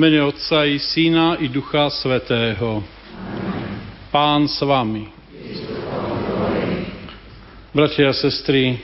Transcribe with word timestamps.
mene 0.00 0.24
Otca 0.24 0.64
i 0.64 0.80
Syna 0.80 1.36
i 1.36 1.52
Ducha 1.52 1.92
Svetého. 1.92 2.80
Pán 4.08 4.48
s 4.48 4.56
vami. 4.64 5.04
Bratia 7.76 8.08
a 8.08 8.16
sestry, 8.16 8.80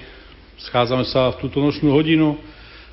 schádzame 0.61 1.09
sa 1.09 1.33
v 1.33 1.41
túto 1.41 1.65
nočnú 1.65 1.89
hodinu, 1.89 2.37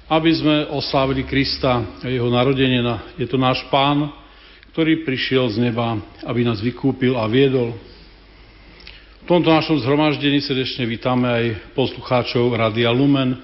aby 0.08 0.32
sme 0.32 0.72
oslávili 0.72 1.28
Krista 1.28 1.84
a 2.00 2.08
jeho 2.08 2.32
narodenie. 2.32 2.80
Je 3.20 3.28
to 3.28 3.36
náš 3.36 3.60
Pán, 3.68 4.08
ktorý 4.72 5.04
prišiel 5.04 5.52
z 5.52 5.60
neba, 5.60 6.00
aby 6.24 6.48
nás 6.48 6.64
vykúpil 6.64 7.20
a 7.20 7.28
viedol. 7.28 7.76
V 9.20 9.26
tomto 9.28 9.52
našom 9.52 9.84
zhromaždení 9.84 10.40
srdečne 10.40 10.88
vítame 10.88 11.28
aj 11.28 11.76
poslucháčov 11.76 12.56
Radia 12.56 12.88
Lumen, 12.88 13.36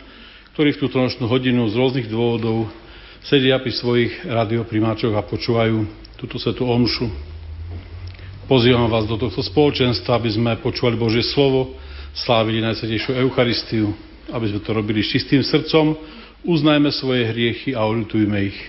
ktorí 0.55 0.71
v 0.71 0.87
túto 0.87 1.03
nočnú 1.03 1.27
hodinu 1.27 1.67
z 1.67 1.75
rôznych 1.75 2.07
dôvodov 2.07 2.71
sedia 3.23 3.59
pri 3.59 3.71
svojich 3.75 4.23
radioprimáčoch 4.23 5.11
a 5.15 5.25
počúvajú 5.25 5.83
túto 6.15 6.39
svetú 6.39 6.67
omšu. 6.67 7.07
Pozývam 8.49 8.89
vás 8.89 9.05
do 9.05 9.13
tohto 9.13 9.45
spoločenstva, 9.45 10.17
aby 10.17 10.29
sme 10.33 10.57
počúvali 10.57 10.97
Božie 10.97 11.21
slovo, 11.21 11.77
slávili 12.17 12.65
Najsvetejšiu 12.65 13.13
Eucharistiu, 13.21 13.93
aby 14.33 14.45
sme 14.49 14.59
to 14.65 14.71
robili 14.73 15.05
s 15.05 15.13
čistým 15.13 15.45
srdcom, 15.45 15.93
uznajme 16.41 16.89
svoje 16.89 17.29
hriechy 17.29 17.77
a 17.77 17.85
olutujme 17.85 18.49
ich. 18.49 18.59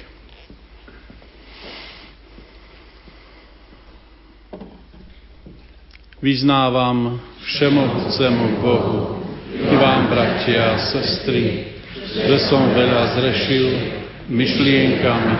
Vyznávam 6.21 7.17
všemohúcemu 7.49 8.45
Bohu 8.61 9.25
i 9.57 9.75
vám, 9.81 10.13
bratia 10.13 10.77
a 10.77 10.83
sestry, 10.93 11.73
že 12.13 12.37
som 12.45 12.77
veľa 12.77 13.17
zrešil 13.17 14.00
myšlienkami, 14.31 15.35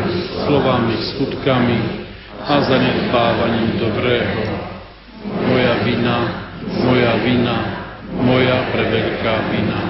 slovami, 0.45 0.95
skutkami 1.15 1.79
a 2.43 2.55
zanedbávaním 2.67 3.79
dobrého. 3.79 4.43
Moja 5.47 5.75
vina, 5.87 6.17
moja 6.83 7.15
vina, 7.23 7.57
moja 8.19 8.59
preveľká 8.75 9.35
vina. 9.55 9.81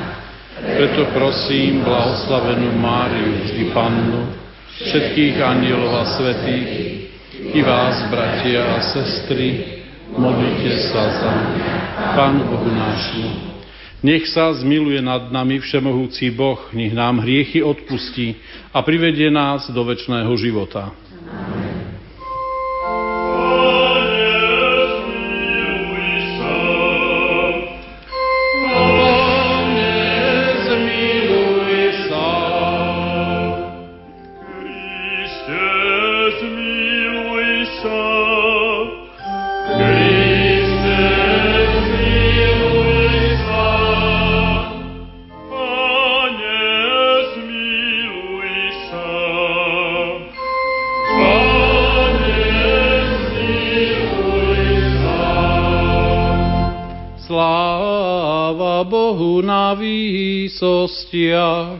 Preto 0.60 1.08
prosím 1.16 1.80
blahoslavenú 1.80 2.76
Máriu, 2.76 3.48
vždy 3.48 3.72
Pannu, 3.72 4.36
všetkých 4.76 5.40
anielov 5.40 5.92
a 5.96 6.04
svetých, 6.20 6.70
i 7.56 7.60
vás, 7.64 8.04
bratia 8.12 8.76
a 8.76 8.78
sestry, 8.84 9.80
modlite 10.12 10.92
sa 10.92 11.02
za 11.08 11.32
Pánu 12.12 12.44
Bohu 12.52 12.68
nášmu, 12.68 13.49
nech 14.00 14.28
sa 14.32 14.52
zmiluje 14.56 15.00
nad 15.04 15.28
nami 15.28 15.60
všemohúci 15.60 16.32
Boh, 16.32 16.60
nech 16.72 16.92
nám 16.96 17.20
hriechy 17.20 17.60
odpustí 17.60 18.36
a 18.72 18.80
privedie 18.80 19.28
nás 19.28 19.68
do 19.68 19.84
väčšného 19.84 20.32
života. 20.40 20.92
Výsostiach. 61.12 61.79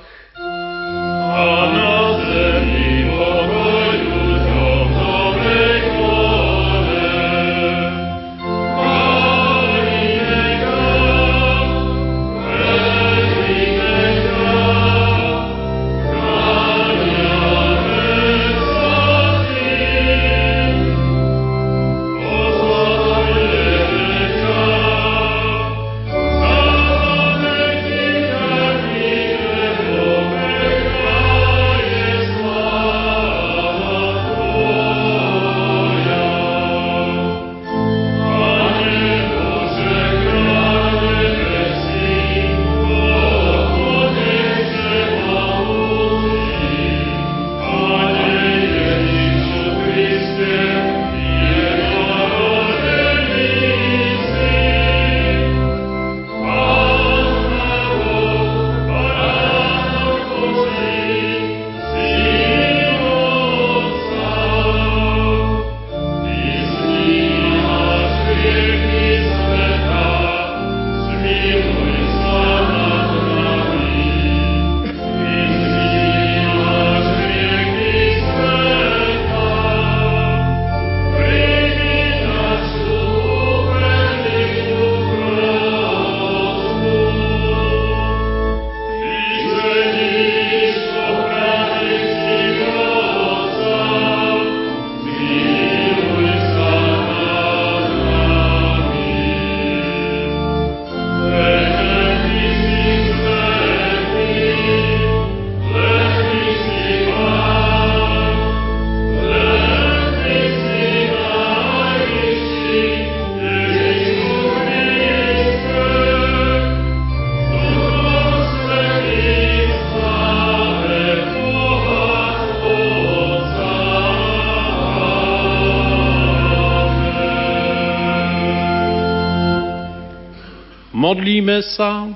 Sa. 131.81 132.13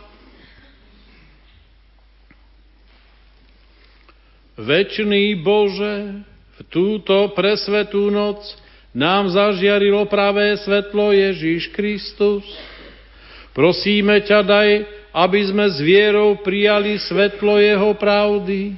Večný 4.61 5.41
Bože, 5.41 6.21
v 6.55 6.61
túto 6.69 7.33
presvetú 7.33 8.13
noc 8.13 8.45
nám 8.93 9.33
zažiarilo 9.33 10.05
pravé 10.05 10.53
svetlo 10.61 11.17
Ježíš 11.17 11.73
Kristus. 11.73 12.45
Prosíme 13.57 14.21
ťa, 14.21 14.45
daj, 14.45 14.71
aby 15.17 15.41
sme 15.49 15.67
s 15.73 15.81
vierou 15.81 16.37
prijali 16.45 17.01
svetlo 17.01 17.57
Jeho 17.57 17.97
pravdy 17.97 18.77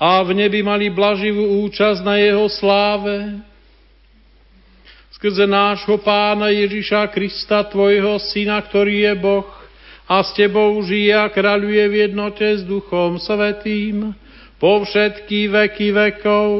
a 0.00 0.24
v 0.24 0.40
nebi 0.40 0.64
mali 0.64 0.88
blaživú 0.88 1.68
účasť 1.68 2.00
na 2.00 2.16
Jeho 2.16 2.48
sláve 2.48 3.44
skrze 5.14 5.46
nášho 5.46 6.02
pána 6.02 6.50
Ježiša 6.50 7.06
Krista, 7.14 7.62
tvojho 7.62 8.18
syna, 8.18 8.58
ktorý 8.58 9.06
je 9.06 9.14
Boh 9.22 9.61
a 10.08 10.22
s 10.22 10.34
tebou 10.34 10.78
žije 10.82 11.14
a 11.14 11.26
kráľuje 11.30 11.84
v 11.88 11.94
jednote 12.08 12.46
s 12.46 12.62
Duchom 12.62 13.18
Svetým 13.18 14.14
po 14.58 14.86
všetky 14.86 15.50
veky 15.50 15.88
vekov. 15.90 16.50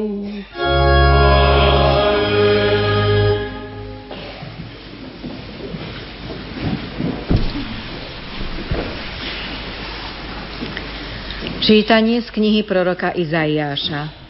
Čítanie 11.63 12.19
z 12.19 12.27
knihy 12.27 12.67
proroka 12.67 13.15
Izaiáša 13.15 14.23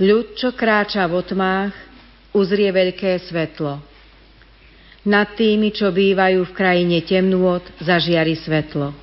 Ľud, 0.00 0.40
čo 0.40 0.56
kráča 0.56 1.04
v 1.04 1.20
otmách, 1.20 1.76
uzrie 2.32 2.72
veľké 2.72 3.22
svetlo. 3.28 3.91
Nad 5.02 5.34
tými, 5.34 5.74
čo 5.74 5.90
bývajú 5.90 6.46
v 6.46 6.52
krajine 6.54 7.02
temnôt, 7.02 7.62
zažiari 7.82 8.38
svetlo. 8.38 8.94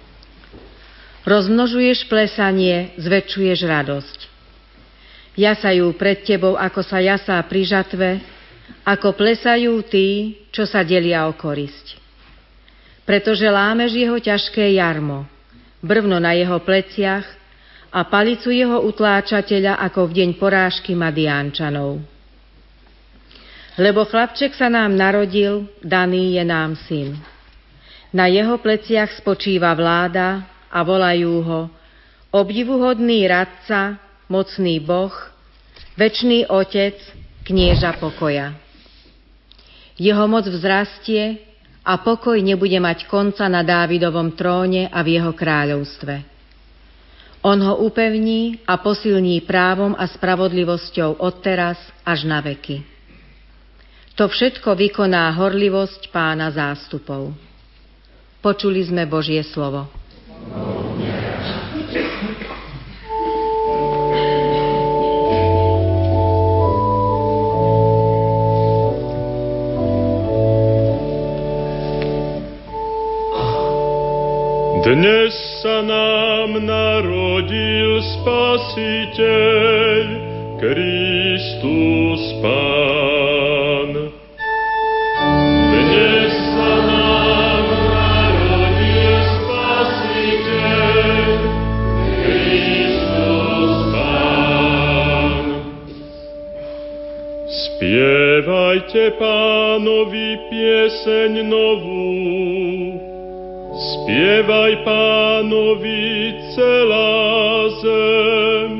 Rozmnožuješ 1.28 2.08
plesanie, 2.08 2.96
zväčšuješ 2.96 3.60
radosť. 3.68 4.20
Jasajú 5.36 5.92
pred 6.00 6.24
tebou, 6.24 6.56
ako 6.56 6.80
sa 6.88 7.04
jasá 7.04 7.36
pri 7.44 7.68
žatve, 7.68 8.10
ako 8.88 9.12
plesajú 9.12 9.84
tí, 9.86 10.40
čo 10.56 10.64
sa 10.64 10.88
delia 10.88 11.28
o 11.28 11.36
korisť. 11.36 12.00
Pretože 13.04 13.52
lámeš 13.52 14.00
jeho 14.00 14.16
ťažké 14.16 14.80
jarmo, 14.80 15.28
brvno 15.84 16.16
na 16.22 16.32
jeho 16.32 16.64
pleciach 16.64 17.28
a 17.92 18.06
palicu 18.08 18.56
jeho 18.56 18.86
utláčateľa 18.88 19.84
ako 19.92 20.08
v 20.08 20.16
deň 20.16 20.30
porážky 20.40 20.96
Madiánčanov. 20.96 22.19
Lebo 23.80 24.04
chlapček 24.04 24.60
sa 24.60 24.68
nám 24.68 24.92
narodil, 24.92 25.72
daný 25.80 26.36
je 26.36 26.44
nám 26.44 26.76
syn. 26.84 27.16
Na 28.12 28.28
jeho 28.28 28.60
pleciach 28.60 29.16
spočíva 29.16 29.72
vláda 29.72 30.44
a 30.68 30.84
volajú 30.84 31.34
ho 31.40 31.62
obdivuhodný 32.36 33.24
radca, 33.24 33.96
mocný 34.28 34.84
boh, 34.84 35.16
večný 35.96 36.44
otec, 36.52 37.00
knieža 37.48 37.96
pokoja. 38.04 38.52
Jeho 39.96 40.28
moc 40.28 40.44
vzrastie 40.44 41.40
a 41.88 42.04
pokoj 42.04 42.36
nebude 42.36 42.84
mať 42.84 43.08
konca 43.08 43.48
na 43.48 43.64
Dávidovom 43.64 44.36
tróne 44.36 44.92
a 44.92 45.00
v 45.00 45.16
jeho 45.16 45.32
kráľovstve. 45.32 46.16
On 47.48 47.56
ho 47.56 47.80
upevní 47.88 48.60
a 48.68 48.76
posilní 48.84 49.40
právom 49.48 49.96
a 49.96 50.04
spravodlivosťou 50.04 51.24
odteraz 51.24 51.80
až 52.04 52.28
na 52.28 52.44
veky. 52.44 52.99
To 54.20 54.28
všetko 54.28 54.76
vykoná 54.76 55.32
horlivosť 55.32 56.12
pána 56.12 56.52
zástupov. 56.52 57.32
Počuli 58.44 58.84
sme 58.84 59.08
Božie 59.08 59.40
slovo. 59.48 59.88
Dnes 74.84 75.32
sa 75.64 75.80
nám 75.80 76.60
narodil 76.60 78.04
Spasiteľ, 78.20 80.04
Kristus 80.60 82.20
Pán. 82.44 83.19
Spievajte 98.70 99.18
pánovi 99.18 100.46
pieseň 100.46 101.42
novú, 101.42 102.06
Spievaj 103.74 104.86
pánovi 104.86 106.38
celá 106.54 107.66
zem, 107.82 108.78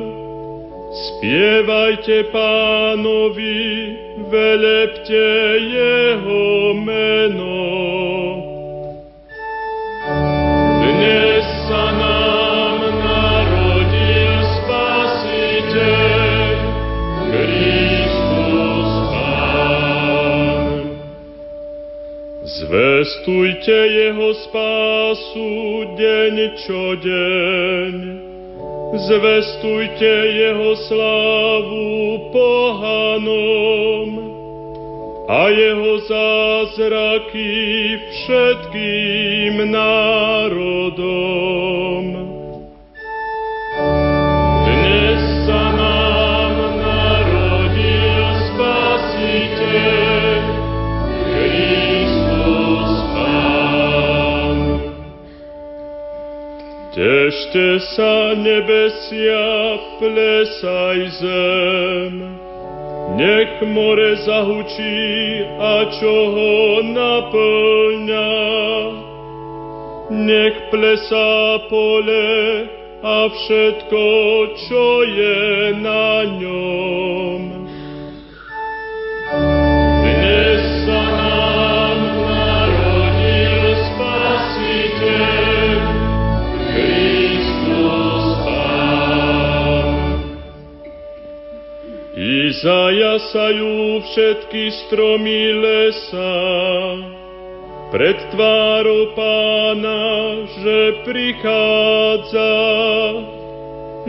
spievajte 0.94 2.30
pánovi, 2.30 3.98
velepte 4.30 5.58
jeho 5.58 6.78
meno. 6.78 7.99
Zvestujte 23.10 23.74
jeho 23.74 24.38
spásu 24.38 25.50
deň 25.98 26.36
čo 26.62 26.94
deň. 27.02 27.94
Zvestujte 29.02 30.14
jeho 30.30 30.78
slávu 30.78 31.90
pohanom 32.30 34.10
a 35.26 35.50
jeho 35.50 36.06
zázraky 36.06 37.50
všetkým 38.14 39.74
národom. 39.74 41.10
Tešte 57.50 57.82
sa 57.98 58.38
nebesia, 58.38 59.82
plesaj 59.98 61.02
zem, 61.18 62.14
nech 63.18 63.66
more 63.66 64.22
zahučí 64.22 65.02
a 65.58 65.90
čo 65.98 66.14
ho 66.30 66.54
naplňa. 66.94 68.34
Nech 70.14 70.62
plesá 70.70 71.66
pole 71.74 72.70
a 73.02 73.18
všetko, 73.34 74.06
čo 74.70 74.86
je 75.10 75.74
na 75.82 76.30
ňom. 76.30 77.59
Izajasajú 92.60 94.04
všetky 94.04 94.64
stromy 94.84 95.64
lesa, 95.64 96.36
pred 97.88 98.20
tvárou 98.36 99.16
pána, 99.16 100.44
že 100.60 101.00
prichádza, 101.08 102.56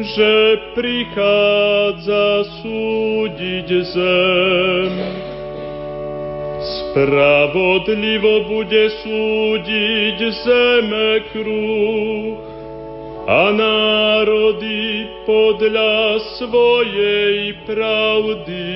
že 0.02 0.35
prichádza 0.75 2.26
súdiť 2.59 3.69
zem. 3.87 4.92
Spravodlivo 6.59 8.50
bude 8.50 8.85
súdiť 8.99 10.19
zeme 10.42 11.23
kruh 11.30 12.50
a 13.31 13.55
národy 13.55 15.07
podľa 15.23 16.19
svojej 16.35 17.63
pravdy. 17.63 18.67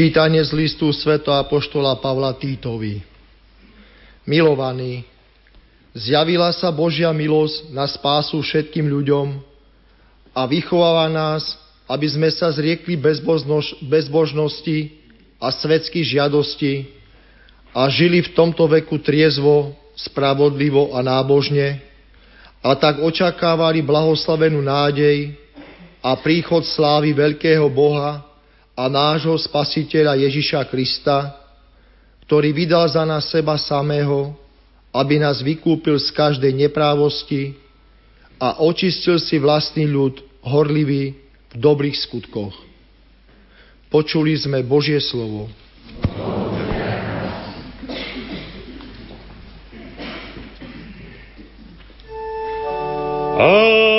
Čítanie 0.00 0.40
z 0.40 0.56
listu 0.56 0.88
Sveto 0.96 1.28
Apoštola 1.28 1.92
Pavla 2.00 2.32
Týtovi. 2.32 3.04
Milovaní, 4.24 5.04
zjavila 5.92 6.48
sa 6.56 6.72
Božia 6.72 7.12
milosť 7.12 7.68
na 7.68 7.84
spásu 7.84 8.40
všetkým 8.40 8.88
ľuďom 8.88 9.44
a 10.32 10.48
vychováva 10.48 11.04
nás, 11.12 11.52
aby 11.84 12.08
sme 12.08 12.32
sa 12.32 12.48
zriekli 12.48 12.96
bezbožnoš- 12.96 13.76
bezbožnosti 13.84 14.88
a 15.36 15.52
svetských 15.52 16.16
žiadosti 16.16 16.88
a 17.76 17.84
žili 17.92 18.24
v 18.24 18.32
tomto 18.32 18.72
veku 18.72 18.96
triezvo, 19.04 19.76
spravodlivo 19.92 20.96
a 20.96 21.04
nábožne 21.04 21.76
a 22.64 22.72
tak 22.72 23.04
očakávali 23.04 23.84
blahoslavenú 23.84 24.64
nádej 24.64 25.36
a 26.00 26.16
príchod 26.16 26.64
slávy 26.64 27.12
veľkého 27.12 27.68
Boha 27.68 28.29
a 28.80 28.88
nášho 28.88 29.36
spasiteľa 29.36 30.16
Ježiša 30.16 30.64
Krista, 30.72 31.36
ktorý 32.24 32.48
vydal 32.56 32.88
za 32.88 33.04
nás 33.04 33.28
seba 33.28 33.60
samého, 33.60 34.32
aby 34.88 35.20
nás 35.20 35.44
vykúpil 35.44 36.00
z 36.00 36.08
každej 36.16 36.48
neprávosti 36.56 37.60
a 38.40 38.64
očistil 38.64 39.20
si 39.20 39.36
vlastný 39.36 39.84
ľud 39.84 40.24
horlivý 40.40 41.12
v 41.52 41.54
dobrých 41.60 42.00
skutkoch. 42.08 42.56
Počuli 43.92 44.32
sme 44.40 44.64
Božie 44.64 44.96
slovo. 45.04 45.52
Aleluja, 53.40 53.89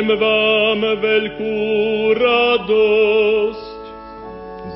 Zvestujem 0.00 0.16
vám 0.16 0.80
veľkú 0.80 1.60
radosť, 2.16 3.80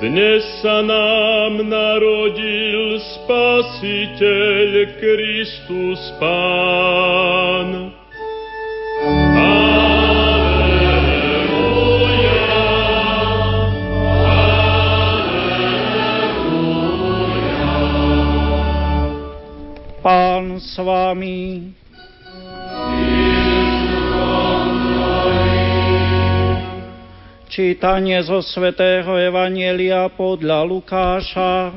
dnes 0.04 0.45
sa 0.61 0.85
nám 0.85 1.64
narodil 1.64 3.00
Spasiteľ 3.25 5.00
Kristus 5.00 5.97
Pán. 6.21 7.88
Pán 20.04 20.61
s 20.61 20.76
vámi. 20.76 21.73
Čítanie 27.54 28.18
zo 28.26 28.42
svätého 28.42 29.14
Evanielia 29.14 30.11
podľa 30.11 30.66
Lukáša. 30.66 31.70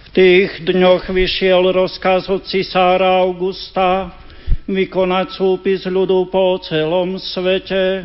V 0.00 0.06
tých 0.16 0.64
dňoch 0.64 1.12
vyšiel 1.12 1.60
rozkaz 1.76 2.32
od 2.32 2.48
cisára 2.48 3.20
Augusta, 3.20 4.16
vykonať 4.68 5.32
súpis 5.32 5.88
ľudu 5.88 6.28
po 6.28 6.60
celom 6.60 7.16
svete. 7.16 8.04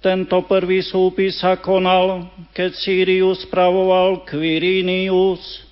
Tento 0.00 0.46
prvý 0.46 0.80
súpis 0.80 1.42
sa 1.42 1.58
konal, 1.58 2.30
keď 2.56 2.70
Sýriu 2.72 3.34
spravoval 3.36 4.24
Quirinius 4.24 5.66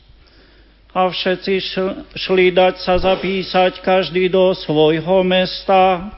a 0.92 1.08
všetci 1.08 1.54
šli 2.12 2.52
dať 2.52 2.74
sa 2.82 2.98
zapísať 2.98 3.80
každý 3.80 4.28
do 4.28 4.52
svojho 4.52 5.24
mesta. 5.24 6.10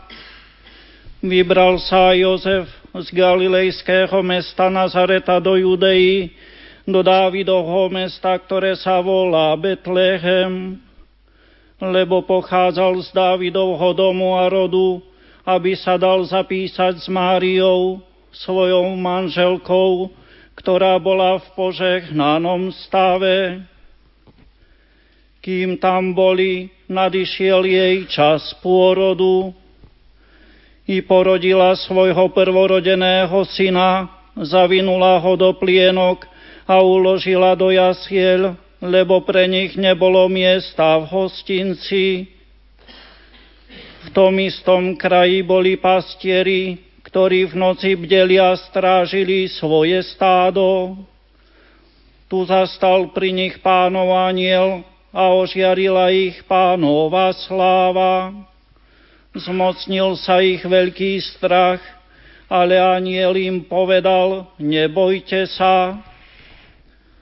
Vybral 1.20 1.78
sa 1.84 2.16
Jozef 2.16 2.66
z 2.96 3.08
galilejského 3.12 4.24
mesta 4.24 4.72
Nazareta 4.72 5.36
do 5.38 5.54
Judei, 5.54 6.32
do 6.88 7.04
Dávidovho 7.04 7.92
mesta, 7.92 8.34
ktoré 8.40 8.74
sa 8.74 8.98
volá 9.04 9.54
Betlehem, 9.54 10.80
lebo 11.80 12.20
pochádzal 12.20 13.00
z 13.00 13.08
Dávidovho 13.16 13.96
domu 13.96 14.37
a 14.37 14.52
rodu, 14.52 15.00
aby 15.49 15.72
sa 15.72 15.96
dal 15.96 16.20
zapísať 16.28 17.00
s 17.00 17.08
Máriou, 17.08 18.04
svojou 18.30 18.94
manželkou, 18.94 20.12
ktorá 20.54 21.00
bola 21.00 21.40
v 21.40 21.46
požehnanom 21.56 22.70
stave. 22.87 23.64
Kým 25.40 25.80
tam 25.80 26.12
boli, 26.12 26.68
nadišiel 26.84 27.64
jej 27.64 28.04
čas 28.12 28.52
pôrodu 28.60 29.56
i 30.84 31.00
porodila 31.00 31.72
svojho 31.80 32.28
prvorodeného 32.34 33.40
syna, 33.49 34.10
zavinula 34.37 35.16
ho 35.22 35.32
do 35.38 35.50
plienok 35.56 36.28
a 36.68 36.84
uložila 36.84 37.56
do 37.56 37.72
jasiel, 37.72 38.52
lebo 38.80 39.20
pre 39.20 39.44
nich 39.44 39.76
nebolo 39.76 40.25
miesta 40.32 40.96
v 40.96 41.04
hostinci. 41.12 42.28
V 44.00 44.08
tom 44.16 44.40
istom 44.40 44.96
kraji 44.96 45.44
boli 45.44 45.76
pastieri, 45.76 46.80
ktorí 47.04 47.52
v 47.52 47.54
noci 47.60 47.92
bdeli 47.92 48.40
a 48.40 48.56
strážili 48.56 49.52
svoje 49.52 50.00
stádo. 50.00 50.96
Tu 52.32 52.40
zastal 52.49 53.12
pri 53.12 53.37
nich 53.37 53.60
pánov 53.60 54.16
aniel 54.16 54.80
a 55.12 55.28
ožiarila 55.28 56.08
ich 56.08 56.40
pánova 56.49 57.37
sláva. 57.37 58.32
Zmocnil 59.37 60.16
sa 60.18 60.40
ich 60.40 60.64
veľký 60.64 61.20
strach, 61.37 61.82
ale 62.50 62.80
aniel 62.80 63.37
im 63.37 63.62
povedal, 63.62 64.50
nebojte 64.58 65.46
sa, 65.54 66.00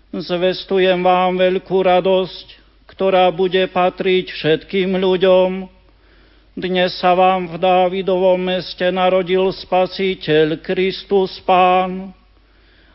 Zvestujem 0.09 1.05
vám 1.05 1.37
veľkú 1.37 1.85
radosť, 1.85 2.47
ktorá 2.88 3.29
bude 3.29 3.69
patriť 3.69 4.33
všetkým 4.33 4.97
ľuďom. 4.97 5.69
Dnes 6.57 6.97
sa 6.97 7.12
vám 7.12 7.53
v 7.53 7.61
Dávidovom 7.61 8.41
meste 8.41 8.88
narodil 8.88 9.53
Spasiteľ 9.53 10.65
Kristus 10.65 11.37
Pán. 11.45 12.17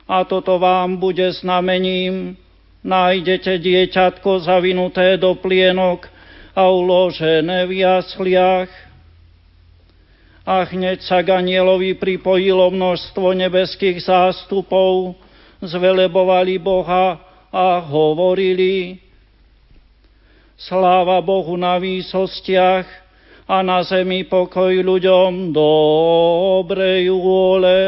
A 0.10 0.26
toto 0.26 0.58
vám 0.58 0.98
bude 0.98 1.30
znamením. 1.38 2.34
Nájdete 2.82 3.62
dieťatko 3.62 4.50
zavinuté 4.50 5.14
do 5.22 5.38
plienok 5.38 6.10
a 6.58 6.66
uložené 6.66 7.70
v 7.70 7.86
jasliach. 7.86 8.74
A 10.50 10.66
hneď 10.66 11.06
sa 11.06 11.22
k 11.22 11.30
pripojilo 11.94 12.74
množstvo 12.74 13.38
nebeských 13.38 14.02
zástupov, 14.02 15.14
zvelebovali 15.64 16.60
Boha 16.60 17.20
a 17.54 17.80
hovorili 17.80 19.00
Sláva 20.60 21.20
Bohu 21.20 21.58
na 21.58 21.82
výsostiach 21.82 22.88
a 23.50 23.60
na 23.60 23.84
zemi 23.84 24.24
pokoj 24.24 24.72
ľuďom 24.72 25.52
dobrej 25.52 27.12
vôle. 27.12 27.80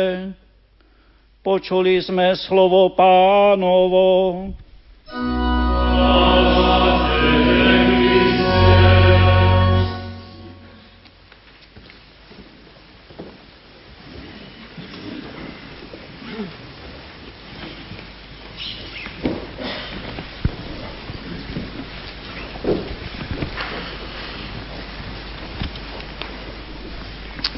Počuli 1.46 2.02
sme 2.02 2.34
slovo 2.36 2.92
pánovo. 2.98 4.06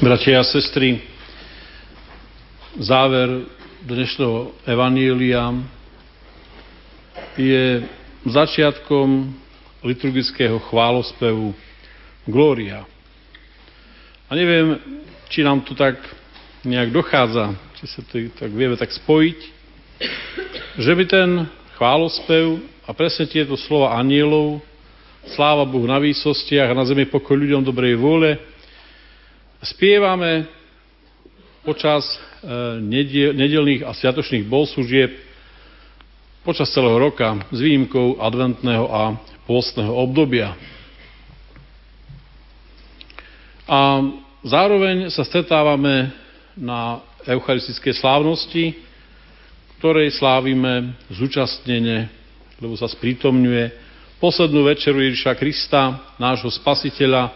Bratia 0.08 0.40
a 0.40 0.44
sestry, 0.48 1.04
záver 2.80 3.44
dnešného 3.84 4.56
Evanília 4.64 5.52
je 7.36 7.84
začiatkom 8.24 9.28
liturgického 9.84 10.64
chválospevu 10.72 11.52
Glória. 12.24 12.88
A 14.24 14.32
neviem, 14.32 14.80
či 15.28 15.44
nám 15.44 15.60
to 15.68 15.76
tak 15.76 16.00
nejak 16.64 16.88
dochádza, 16.88 17.52
či 17.76 17.84
sa 17.92 18.00
to 18.00 18.32
tak 18.32 18.48
vieme 18.48 18.80
tak 18.80 18.88
spojiť, 18.88 19.38
že 20.88 20.92
by 20.96 21.04
ten 21.04 21.52
chválospev 21.76 22.64
a 22.88 22.96
presne 22.96 23.28
tieto 23.28 23.60
slova 23.60 23.92
anielov, 24.00 24.64
sláva 25.36 25.68
Bohu 25.68 25.84
na 25.84 26.00
výsostiach 26.00 26.72
a 26.72 26.78
na 26.80 26.88
zemi 26.88 27.04
pokoj 27.04 27.36
ľuďom 27.36 27.60
dobrej 27.60 28.00
vôle, 28.00 28.56
spievame 29.62 30.46
počas 31.66 32.06
e, 32.06 32.16
nedelných 33.34 33.84
a 33.84 33.92
sviatočných 33.92 34.46
bohoslužieb 34.46 35.10
počas 36.46 36.70
celého 36.72 36.96
roka 36.96 37.36
s 37.52 37.58
výnimkou 37.60 38.22
adventného 38.22 38.86
a 38.88 39.02
pôstneho 39.44 39.92
obdobia. 39.92 40.56
A 43.68 44.00
zároveň 44.48 45.12
sa 45.12 45.28
stretávame 45.28 46.08
na 46.56 47.04
eucharistickej 47.28 48.00
slávnosti, 48.00 48.64
ktorej 49.76 50.16
slávime 50.16 50.96
zúčastnenie, 51.12 52.08
lebo 52.64 52.74
sa 52.80 52.88
sprítomňuje 52.88 53.70
poslednú 54.18 54.66
večeru 54.66 55.04
Ježiša 55.04 55.36
Krista, 55.36 56.16
nášho 56.16 56.48
spasiteľa, 56.48 57.30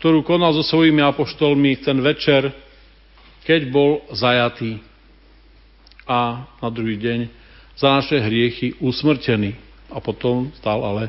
ktorú 0.00 0.22
konal 0.22 0.52
so 0.52 0.64
svojimi 0.64 1.00
apoštolmi 1.00 1.80
ten 1.80 1.98
večer, 2.04 2.52
keď 3.46 3.60
bol 3.70 4.02
zajatý 4.12 4.82
a 6.06 6.46
na 6.62 6.68
druhý 6.68 6.98
deň 6.98 7.20
za 7.76 7.88
naše 8.00 8.16
hriechy 8.20 8.78
usmrtený 8.80 9.56
a 9.90 9.98
potom 10.00 10.50
stal 10.58 10.82
ale 10.82 11.04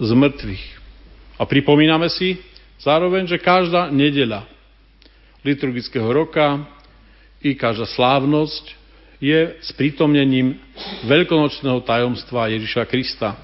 z 0.00 0.10
mŕtvych. 0.12 0.64
A 1.36 1.42
pripomíname 1.44 2.08
si 2.08 2.40
zároveň, 2.80 3.28
že 3.28 3.42
každá 3.42 3.92
nedeľa 3.92 4.48
liturgického 5.44 6.08
roka 6.10 6.64
i 7.44 7.54
každá 7.54 7.86
slávnosť 7.86 8.74
je 9.20 9.56
sprítomnením 9.64 10.60
veľkonočného 11.08 11.80
tajomstva 11.84 12.52
Ježiša 12.52 12.84
Krista. 12.84 13.36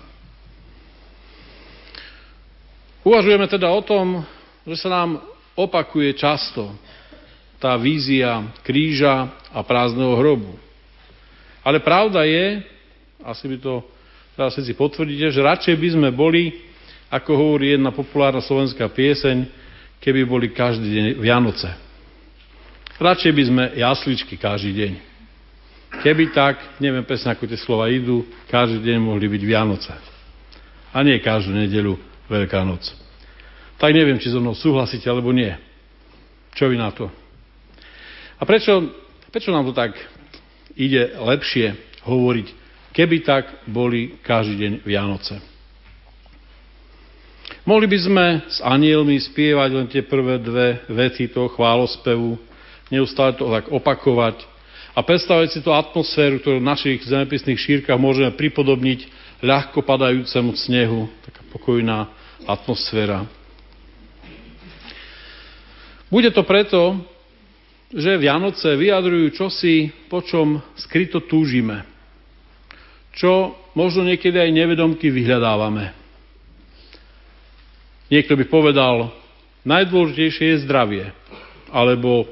Uvažujeme 3.03 3.49
teda 3.49 3.73
o 3.73 3.81
tom, 3.83 4.23
že 4.67 4.77
sa 4.79 4.89
nám 4.91 5.11
opakuje 5.59 6.15
často 6.15 6.71
tá 7.63 7.79
vízia 7.79 8.43
kríža 8.67 9.31
a 9.55 9.63
prázdneho 9.63 10.19
hrobu. 10.19 10.59
Ale 11.63 11.79
pravda 11.79 12.27
je, 12.27 12.59
asi 13.23 13.47
by 13.47 13.57
to 13.63 13.87
teraz 14.35 14.59
všetci 14.59 14.75
potvrdíte, 14.75 15.31
že 15.31 15.47
radšej 15.47 15.77
by 15.79 15.89
sme 15.95 16.09
boli, 16.11 16.59
ako 17.07 17.31
hovorí 17.39 17.79
jedna 17.79 17.95
populárna 17.95 18.43
slovenská 18.43 18.91
pieseň, 18.91 19.47
keby 20.03 20.27
boli 20.27 20.51
každý 20.51 20.89
deň 20.91 21.07
Vianoce. 21.23 21.71
Radšej 22.99 23.33
by 23.35 23.43
sme 23.47 23.65
jasličky 23.79 24.35
každý 24.35 24.73
deň. 24.75 24.93
Keby 26.03 26.35
tak, 26.35 26.59
neviem 26.83 27.07
presne, 27.07 27.31
ako 27.31 27.47
tie 27.47 27.61
slova 27.61 27.87
idú, 27.87 28.27
každý 28.51 28.83
deň 28.83 28.99
mohli 28.99 29.31
byť 29.31 29.43
Vianoce. 29.45 29.95
A 30.91 30.99
nie 31.07 31.23
každú 31.23 31.55
nedelu 31.55 31.95
Veľká 32.27 32.65
noc 32.65 33.02
tak 33.83 33.91
neviem, 33.99 34.15
či 34.23 34.31
so 34.31 34.39
mnou 34.39 34.55
súhlasíte 34.55 35.11
alebo 35.11 35.35
nie. 35.35 35.51
Čo 36.55 36.71
vy 36.71 36.79
na 36.79 36.95
to? 36.95 37.11
A 38.39 38.47
prečo, 38.47 38.95
prečo 39.35 39.51
nám 39.51 39.67
to 39.67 39.75
tak 39.75 39.99
ide 40.79 41.19
lepšie 41.19 41.75
hovoriť, 42.07 42.47
keby 42.95 43.17
tak 43.27 43.67
boli 43.67 44.23
každý 44.23 44.55
deň 44.55 44.73
Vianoce? 44.87 45.43
Mohli 47.67 47.87
by 47.91 47.99
sme 47.99 48.27
s 48.47 48.59
anielmi 48.63 49.19
spievať 49.19 49.71
len 49.75 49.87
tie 49.91 50.07
prvé 50.07 50.39
dve 50.39 50.87
vety 50.87 51.35
toho 51.35 51.51
chválospevu, 51.51 52.39
neustále 52.87 53.35
to 53.35 53.51
tak 53.51 53.67
opakovať 53.67 54.47
a 54.95 55.03
predstaviť 55.03 55.59
si 55.59 55.61
tú 55.63 55.75
atmosféru, 55.75 56.39
ktorú 56.39 56.63
v 56.63 56.71
našich 56.71 57.03
zemepisných 57.03 57.59
šírkach 57.59 57.99
môžeme 57.99 58.31
pripodobniť 58.31 59.11
ľahko 59.43 59.83
padajúcemu 59.83 60.55
snehu, 60.55 61.11
taká 61.27 61.43
pokojná 61.51 62.07
atmosféra. 62.47 63.42
Bude 66.13 66.29
to 66.29 66.45
preto, 66.45 67.01
že 67.89 68.21
Vianoce 68.21 68.77
vyjadrujú 68.77 69.33
čosi, 69.33 69.89
po 70.13 70.21
čom 70.21 70.61
skryto 70.77 71.25
túžime. 71.25 71.89
Čo 73.17 73.57
možno 73.73 74.05
niekedy 74.05 74.37
aj 74.37 74.53
nevedomky 74.53 75.09
vyhľadávame. 75.09 75.97
Niekto 78.13 78.37
by 78.37 78.45
povedal, 78.45 79.09
najdôležitejšie 79.65 80.53
je 80.53 80.63
zdravie, 80.69 81.05
alebo 81.73 82.29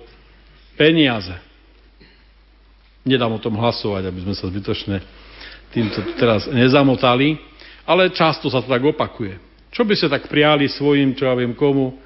peniaze. 0.77 1.33
Nedám 3.09 3.33
o 3.33 3.41
tom 3.41 3.57
hlasovať, 3.57 4.13
aby 4.13 4.29
sme 4.29 4.37
sa 4.37 4.53
zbytočne 4.53 5.01
týmto 5.73 6.05
teraz 6.21 6.45
nezamotali, 6.53 7.41
ale 7.89 8.13
často 8.13 8.53
sa 8.53 8.61
to 8.61 8.69
tak 8.69 8.85
opakuje. 8.85 9.41
Čo 9.73 9.89
by 9.89 9.97
ste 9.97 10.13
tak 10.13 10.29
prijali 10.29 10.69
svojim, 10.69 11.17
čo 11.17 11.25
ja 11.25 11.33
viem 11.33 11.57
komu, 11.57 11.97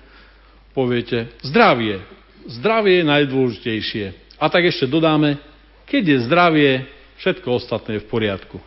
poviete 0.74 1.30
zdravie. 1.46 2.02
Zdravie 2.44 3.00
je 3.00 3.08
najdôležitejšie. 3.08 4.06
A 4.36 4.50
tak 4.50 4.66
ešte 4.68 4.90
dodáme, 4.90 5.40
keď 5.88 6.02
je 6.04 6.18
zdravie, 6.26 6.70
všetko 7.22 7.48
ostatné 7.56 7.96
je 7.96 8.04
v 8.04 8.10
poriadku. 8.10 8.58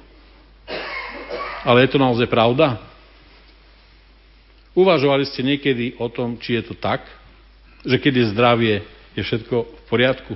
Ale 1.68 1.84
je 1.84 1.92
to 1.92 2.00
naozaj 2.00 2.26
pravda? 2.32 2.80
Uvažovali 4.72 5.28
ste 5.28 5.44
niekedy 5.44 6.00
o 6.00 6.08
tom, 6.08 6.40
či 6.40 6.58
je 6.58 6.72
to 6.72 6.76
tak, 6.80 7.04
že 7.84 8.00
keď 8.00 8.14
je 8.24 8.32
zdravie, 8.34 8.76
je 9.14 9.22
všetko 9.22 9.56
v 9.68 9.82
poriadku? 9.92 10.34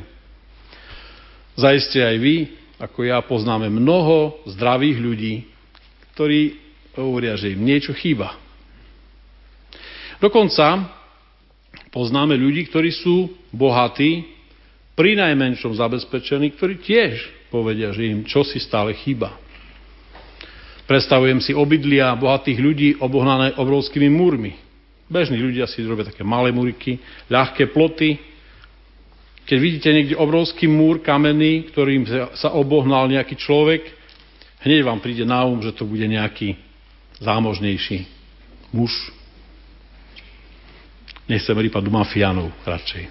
Zajiste 1.55 2.03
aj 2.03 2.17
vy, 2.19 2.35
ako 2.81 2.99
ja, 3.05 3.21
poznáme 3.21 3.69
mnoho 3.69 4.41
zdravých 4.49 4.97
ľudí, 4.97 5.33
ktorí 6.17 6.57
hovoria, 6.97 7.37
že 7.37 7.53
im 7.53 7.61
niečo 7.61 7.93
chýba. 7.93 8.35
Dokonca 10.17 11.00
Poznáme 11.91 12.39
ľudí, 12.39 12.71
ktorí 12.71 12.89
sú 12.95 13.35
bohatí, 13.51 14.41
pri 14.95 15.15
najmenšom 15.17 15.75
zabezpečení, 15.75 16.53
ktorí 16.55 16.83
tiež 16.83 17.13
povedia, 17.49 17.91
že 17.95 18.11
im 18.11 18.21
čo 18.27 18.43
si 18.43 18.59
stále 18.59 18.93
chýba. 18.95 19.33
Predstavujem 20.85 21.39
si 21.39 21.55
obydlia 21.55 22.11
bohatých 22.19 22.59
ľudí 22.59 22.89
obohnané 22.99 23.55
obrovskými 23.55 24.11
múrmi. 24.11 24.51
Bežní 25.07 25.39
ľudia 25.39 25.67
si 25.67 25.83
robia 25.83 26.07
také 26.07 26.23
malé 26.23 26.51
múriky, 26.51 26.99
ľahké 27.31 27.71
ploty. 27.71 28.19
Keď 29.47 29.57
vidíte 29.59 29.89
niekde 29.91 30.19
obrovský 30.19 30.67
múr 30.67 30.99
kamenný, 30.99 31.71
ktorým 31.71 32.07
sa 32.35 32.55
obohnal 32.55 33.07
nejaký 33.11 33.35
človek, 33.39 33.87
hneď 34.63 34.87
vám 34.87 34.99
príde 35.03 35.23
na 35.27 35.43
um, 35.43 35.59
že 35.59 35.75
to 35.75 35.87
bude 35.87 36.03
nejaký 36.03 36.55
zámožnejší 37.19 38.07
muž, 38.71 38.91
Nechcem 41.31 41.55
rýpať 41.55 41.87
do 41.87 41.95
mafiánov 41.95 42.51
radšej. 42.67 43.07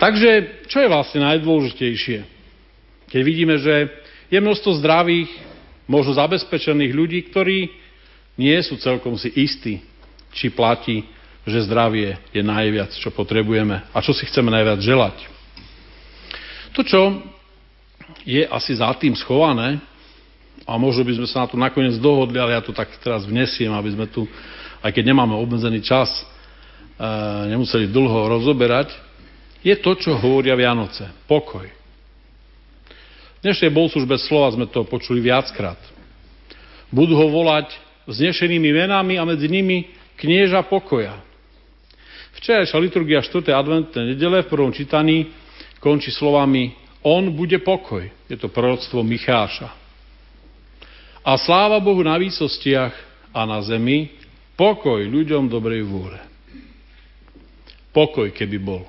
Takže, 0.00 0.30
čo 0.72 0.80
je 0.80 0.88
vlastne 0.88 1.20
najdôležitejšie? 1.20 2.18
Keď 3.12 3.20
vidíme, 3.20 3.60
že 3.60 3.92
je 4.32 4.40
množstvo 4.40 4.80
zdravých, 4.80 5.28
možno 5.84 6.16
zabezpečených 6.16 6.96
ľudí, 6.96 7.28
ktorí 7.28 7.68
nie 8.40 8.56
sú 8.64 8.80
celkom 8.80 9.20
si 9.20 9.28
istí, 9.36 9.84
či 10.32 10.48
platí, 10.48 11.04
že 11.44 11.68
zdravie 11.68 12.16
je 12.32 12.40
najviac, 12.40 12.88
čo 12.96 13.12
potrebujeme 13.12 13.84
a 13.92 13.98
čo 14.00 14.16
si 14.16 14.24
chceme 14.24 14.48
najviac 14.48 14.80
želať. 14.80 15.16
To, 16.72 16.80
čo 16.80 17.20
je 18.24 18.48
asi 18.48 18.72
za 18.80 18.88
tým 18.96 19.12
schované, 19.12 19.76
a 20.62 20.78
možno 20.78 21.02
by 21.02 21.12
sme 21.18 21.28
sa 21.28 21.44
na 21.44 21.50
to 21.50 21.58
nakoniec 21.58 21.98
dohodli, 21.98 22.38
ale 22.38 22.54
ja 22.54 22.62
to 22.62 22.70
tak 22.70 22.88
teraz 23.02 23.26
vnesiem, 23.26 23.74
aby 23.74 23.90
sme 23.92 24.06
tu 24.06 24.30
aj 24.82 24.90
keď 24.90 25.04
nemáme 25.14 25.38
obmedzený 25.38 25.80
čas, 25.80 26.10
e, 26.10 26.24
nemuseli 27.54 27.86
dlho 27.88 28.26
rozoberať, 28.26 28.90
je 29.62 29.78
to, 29.78 29.94
čo 29.94 30.18
hovoria 30.18 30.58
Vianoce. 30.58 31.06
Pokoj. 31.30 31.66
V 33.38 33.40
dnešnej 33.46 33.70
bolslužbe 33.70 34.18
slova 34.18 34.50
sme 34.54 34.66
to 34.66 34.82
počuli 34.82 35.22
viackrát. 35.22 35.78
Budú 36.90 37.14
ho 37.14 37.30
volať 37.30 37.70
vznešenými 38.10 38.70
menami 38.74 39.14
a 39.18 39.22
medzi 39.22 39.46
nimi 39.46 39.86
knieža 40.18 40.66
pokoja. 40.66 41.14
Včerajšia 42.42 42.78
liturgia 42.82 43.22
4. 43.22 43.54
adventnej 43.54 44.14
nedele 44.14 44.42
v 44.42 44.50
prvom 44.50 44.74
čítaní 44.74 45.30
končí 45.78 46.10
slovami 46.10 46.74
On 47.06 47.30
bude 47.30 47.58
pokoj. 47.62 48.02
Je 48.26 48.34
to 48.38 48.50
proroctvo 48.50 49.02
Micháša. 49.02 49.70
A 51.22 51.38
sláva 51.38 51.78
Bohu 51.78 52.02
na 52.02 52.18
výsostiach 52.18 52.94
a 53.30 53.40
na 53.46 53.62
zemi 53.62 54.10
Pokoj 54.62 55.02
ľuďom 55.10 55.50
dobrej 55.50 55.82
vôle. 55.82 56.22
Pokoj, 57.90 58.30
keby 58.30 58.62
bol. 58.62 58.86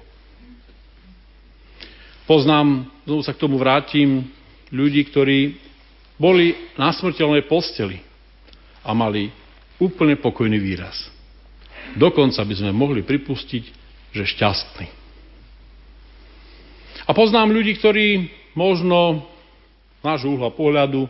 Poznám, 2.30 2.86
znovu 3.10 3.26
sa 3.26 3.34
k 3.34 3.42
tomu 3.42 3.58
vrátim, 3.58 4.22
ľudí, 4.70 5.02
ktorí 5.10 5.58
boli 6.22 6.54
na 6.78 6.94
smrteľnej 6.94 7.50
posteli 7.50 7.98
a 8.86 8.94
mali 8.94 9.34
úplne 9.82 10.14
pokojný 10.14 10.62
výraz. 10.62 11.10
Dokonca 11.98 12.46
by 12.46 12.54
sme 12.54 12.70
mohli 12.70 13.02
pripustiť, 13.02 13.64
že 14.14 14.30
šťastný. 14.30 14.86
A 17.10 17.18
poznám 17.18 17.50
ľudí, 17.50 17.82
ktorí 17.82 18.30
možno 18.54 19.26
nášho 20.06 20.38
uhla 20.38 20.54
pohľadu 20.54 21.10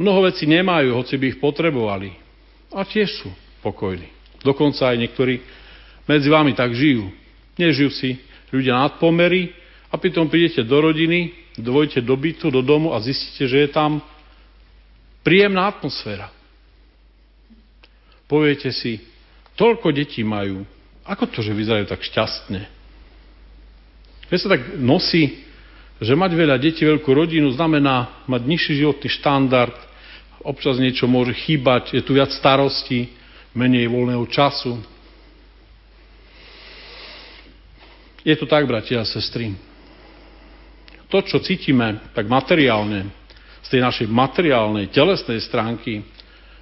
mnoho 0.00 0.32
vecí 0.32 0.48
nemajú, 0.48 0.96
hoci 0.96 1.20
by 1.20 1.36
ich 1.36 1.36
potrebovali. 1.36 2.16
A 2.72 2.88
tiež 2.88 3.20
sú 3.20 3.28
pokojní. 3.60 4.08
Dokonca 4.40 4.90
aj 4.90 4.96
niektorí 4.96 5.40
medzi 6.08 6.28
vami 6.32 6.56
tak 6.56 6.72
žijú. 6.72 7.12
Nežijú 7.60 7.90
si 7.92 8.16
ľudia 8.50 8.80
nadpomery 8.80 9.52
a 9.92 9.94
pritom 10.00 10.26
prídete 10.26 10.64
do 10.64 10.80
rodiny, 10.80 11.32
dvojte 11.60 12.00
do 12.00 12.16
bytu, 12.16 12.48
do 12.48 12.64
domu 12.64 12.96
a 12.96 13.02
zistíte, 13.04 13.46
že 13.46 13.68
je 13.68 13.70
tam 13.70 14.00
príjemná 15.20 15.68
atmosféra. 15.68 16.32
Poviete 18.30 18.70
si, 18.70 19.02
toľko 19.58 19.90
detí 19.90 20.22
majú, 20.22 20.62
ako 21.04 21.26
to, 21.28 21.42
že 21.42 21.56
vyzerajú 21.56 21.90
tak 21.90 22.06
šťastne? 22.06 22.62
Keď 24.30 24.38
sa 24.38 24.48
tak 24.54 24.78
nosí, 24.78 25.42
že 25.98 26.14
mať 26.14 26.32
veľa 26.32 26.56
detí, 26.56 26.86
veľkú 26.86 27.10
rodinu, 27.10 27.50
znamená 27.50 28.24
mať 28.30 28.42
nižší 28.46 28.72
životný 28.86 29.10
štandard, 29.10 29.74
občas 30.46 30.78
niečo 30.78 31.10
môže 31.10 31.34
chýbať, 31.34 31.98
je 31.98 32.00
tu 32.00 32.14
viac 32.14 32.30
starostí, 32.30 33.10
menej 33.56 33.90
voľného 33.90 34.24
času. 34.30 34.78
Je 38.22 38.34
to 38.36 38.44
tak, 38.44 38.68
bratia 38.68 39.00
a 39.00 39.08
sestry. 39.08 39.56
To, 41.10 41.18
čo 41.24 41.42
cítime 41.42 41.98
tak 42.14 42.30
materiálne, 42.30 43.10
z 43.66 43.78
tej 43.78 43.80
našej 43.82 44.06
materiálnej, 44.10 44.90
telesnej 44.90 45.40
stránky, 45.42 46.02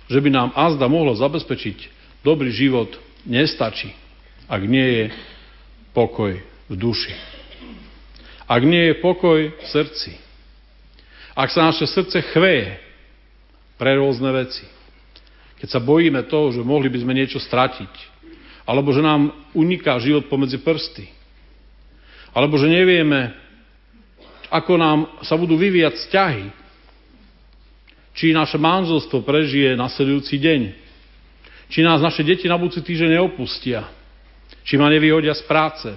že 0.08 0.18
by 0.20 0.28
nám 0.32 0.50
azda 0.56 0.88
mohlo 0.88 1.12
zabezpečiť 1.12 1.88
dobrý 2.24 2.48
život, 2.52 2.92
nestačí, 3.28 3.92
ak 4.48 4.62
nie 4.64 4.86
je 4.86 5.04
pokoj 5.92 6.32
v 6.68 6.74
duši. 6.74 7.12
Ak 8.48 8.64
nie 8.64 8.92
je 8.92 8.94
pokoj 9.04 9.52
v 9.52 9.64
srdci. 9.68 10.16
Ak 11.36 11.52
sa 11.52 11.68
naše 11.68 11.84
srdce 11.84 12.24
chveje 12.32 12.80
pre 13.76 14.00
rôzne 14.00 14.32
veci. 14.32 14.64
Keď 15.58 15.68
sa 15.68 15.82
bojíme 15.82 16.22
toho, 16.30 16.54
že 16.54 16.62
mohli 16.62 16.86
by 16.86 16.98
sme 17.02 17.14
niečo 17.14 17.42
stratiť. 17.42 17.90
Alebo 18.68 18.94
že 18.94 19.02
nám 19.02 19.34
uniká 19.56 19.98
život 19.98 20.30
pomedzi 20.30 20.60
prsty. 20.62 21.08
Alebo 22.30 22.60
že 22.60 22.70
nevieme, 22.70 23.34
ako 24.52 24.72
nám 24.78 24.98
sa 25.26 25.34
budú 25.34 25.58
vyvíjať 25.58 25.94
vzťahy. 25.98 26.44
Či 28.14 28.34
naše 28.34 28.58
manželstvo 28.58 29.22
prežije 29.22 29.74
nasledujúci 29.74 30.38
deň. 30.38 30.62
Či 31.68 31.80
nás 31.82 32.00
naše 32.00 32.22
deti 32.22 32.46
na 32.46 32.56
budúci 32.56 32.82
týždeň 32.82 33.18
neopustia. 33.18 33.86
Či 34.62 34.78
ma 34.78 34.86
nevyhodia 34.92 35.34
z 35.34 35.42
práce 35.48 35.90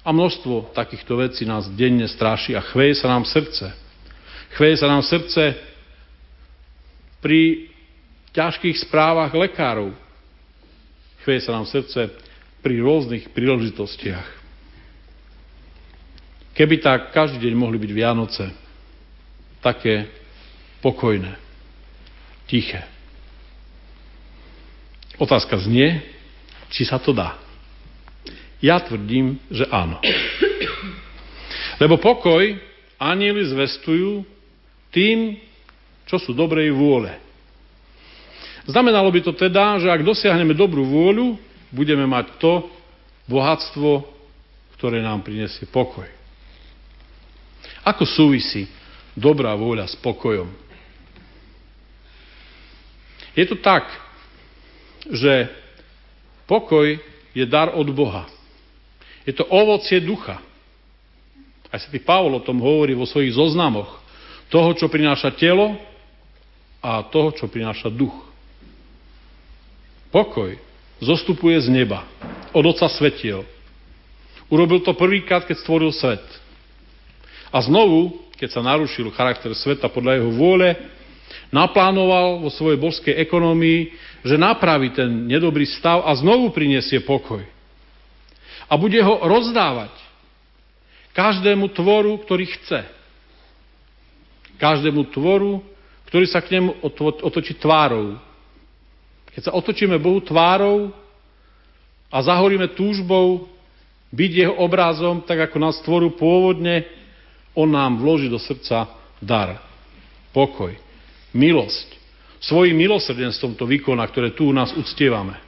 a 0.00 0.08
množstvo 0.12 0.72
takýchto 0.72 1.20
vecí 1.20 1.44
nás 1.44 1.68
denne 1.76 2.08
stráši 2.08 2.56
a 2.56 2.64
chveje 2.64 3.04
sa 3.04 3.12
nám 3.12 3.28
srdce. 3.28 3.68
Chveje 4.56 4.80
sa 4.80 4.88
nám 4.88 5.04
srdce 5.04 5.54
pri 7.20 7.69
ťažkých 8.34 8.86
správach 8.86 9.30
lekárov. 9.34 9.94
Chveje 11.26 11.44
sa 11.44 11.56
nám 11.56 11.68
srdce 11.68 12.10
pri 12.60 12.80
rôznych 12.80 13.32
príležitostiach. 13.32 14.40
Keby 16.56 16.82
tak 16.84 17.14
každý 17.16 17.48
deň 17.48 17.54
mohli 17.56 17.80
byť 17.80 17.92
Vianoce, 17.92 18.44
také 19.64 20.08
pokojné, 20.84 21.36
tiché. 22.48 22.84
Otázka 25.20 25.60
znie, 25.60 26.00
či 26.72 26.88
sa 26.88 26.96
to 26.96 27.12
dá. 27.12 27.36
Ja 28.60 28.80
tvrdím, 28.80 29.40
že 29.48 29.64
áno. 29.68 30.00
Lebo 31.80 31.96
pokoj 31.96 32.44
anieli 33.00 33.40
zvestujú 33.48 34.24
tým, 34.92 35.40
čo 36.04 36.20
sú 36.20 36.36
dobrej 36.36 36.72
vôle. 36.76 37.29
Znamenalo 38.68 39.08
by 39.08 39.20
to 39.24 39.32
teda, 39.32 39.80
že 39.80 39.88
ak 39.88 40.04
dosiahneme 40.04 40.52
dobrú 40.52 40.84
vôľu, 40.84 41.38
budeme 41.72 42.04
mať 42.04 42.36
to 42.36 42.68
bohatstvo, 43.30 44.04
ktoré 44.76 45.00
nám 45.00 45.22
prinesie 45.24 45.64
pokoj. 45.68 46.08
Ako 47.86 48.04
súvisí 48.04 48.68
dobrá 49.16 49.56
vôľa 49.56 49.88
s 49.88 49.96
pokojom? 49.96 50.50
Je 53.38 53.46
to 53.46 53.56
tak, 53.62 53.86
že 55.08 55.48
pokoj 56.44 56.98
je 57.30 57.44
dar 57.46 57.72
od 57.72 57.88
Boha. 57.94 58.26
Je 59.24 59.32
to 59.32 59.46
ovocie 59.46 60.02
ducha. 60.02 60.42
Aj 61.70 61.78
sa 61.78 61.86
Pavol 62.02 62.34
o 62.34 62.42
tom 62.42 62.58
hovorí 62.58 62.98
vo 62.98 63.06
svojich 63.06 63.30
zoznamoch. 63.30 64.02
Toho, 64.50 64.74
čo 64.74 64.90
prináša 64.90 65.30
telo 65.30 65.78
a 66.82 67.06
toho, 67.06 67.30
čo 67.30 67.46
prináša 67.46 67.86
duch. 67.86 68.29
Pokoj 70.10 70.58
zostupuje 70.98 71.56
z 71.62 71.70
neba, 71.70 72.06
od 72.50 72.66
Otca 72.66 72.90
svetiel. 72.90 73.46
Urobil 74.50 74.82
to 74.82 74.92
prvýkrát, 74.98 75.46
keď 75.46 75.62
stvoril 75.62 75.94
svet. 75.94 76.22
A 77.54 77.62
znovu, 77.62 78.18
keď 78.34 78.58
sa 78.58 78.66
narušil 78.66 79.14
charakter 79.14 79.54
sveta 79.54 79.86
podľa 79.86 80.18
jeho 80.18 80.30
vôle, 80.34 80.74
naplánoval 81.54 82.42
vo 82.42 82.50
svojej 82.50 82.78
božskej 82.78 83.14
ekonomii, 83.22 83.94
že 84.26 84.34
napraví 84.34 84.90
ten 84.90 85.30
nedobrý 85.30 85.66
stav 85.66 86.02
a 86.02 86.10
znovu 86.18 86.50
prinesie 86.50 86.98
pokoj 87.02 87.42
a 88.70 88.78
bude 88.78 89.02
ho 89.02 89.18
rozdávať 89.26 89.90
každému 91.10 91.74
tvoru, 91.74 92.14
ktorý 92.22 92.46
chce. 92.46 92.86
Každému 94.62 95.10
tvoru, 95.10 95.58
ktorý 96.06 96.30
sa 96.30 96.38
k 96.38 96.54
nemu 96.54 96.78
otočí 97.26 97.58
tvárou. 97.58 98.14
Keď 99.34 99.42
sa 99.46 99.54
otočíme 99.54 99.98
Bohu 100.02 100.18
tvárou 100.22 100.90
a 102.10 102.18
zahoríme 102.18 102.74
túžbou 102.74 103.46
byť 104.10 104.30
jeho 104.34 104.54
obrazom, 104.58 105.22
tak 105.22 105.50
ako 105.50 105.56
nás 105.62 105.78
tvoru 105.86 106.10
pôvodne, 106.18 106.82
on 107.54 107.70
nám 107.70 108.02
vloží 108.02 108.26
do 108.26 108.38
srdca 108.42 108.90
dar, 109.22 109.62
pokoj, 110.34 110.74
milosť. 111.30 111.98
Svojim 112.40 112.74
milosrdenstvom 112.74 113.54
to 113.54 113.68
vykoná, 113.68 114.02
ktoré 114.08 114.32
tu 114.34 114.48
u 114.48 114.54
nás 114.54 114.74
uctievame. 114.74 115.38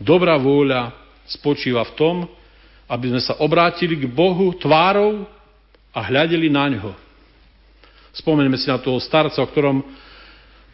Dobrá 0.00 0.34
vôľa, 0.34 0.96
spočíva 1.28 1.86
v 1.86 1.94
tom, 1.94 2.16
aby 2.90 3.14
sme 3.14 3.22
sa 3.22 3.38
obrátili 3.40 3.96
k 3.96 4.10
Bohu 4.10 4.52
tvárou 4.58 5.24
a 5.94 6.00
hľadeli 6.02 6.50
na 6.50 6.66
ňo. 6.68 6.92
Spomeňme 8.14 8.58
si 8.58 8.66
na 8.66 8.78
toho 8.78 8.98
starca, 8.98 9.38
o 9.38 9.50
ktorom 9.50 9.82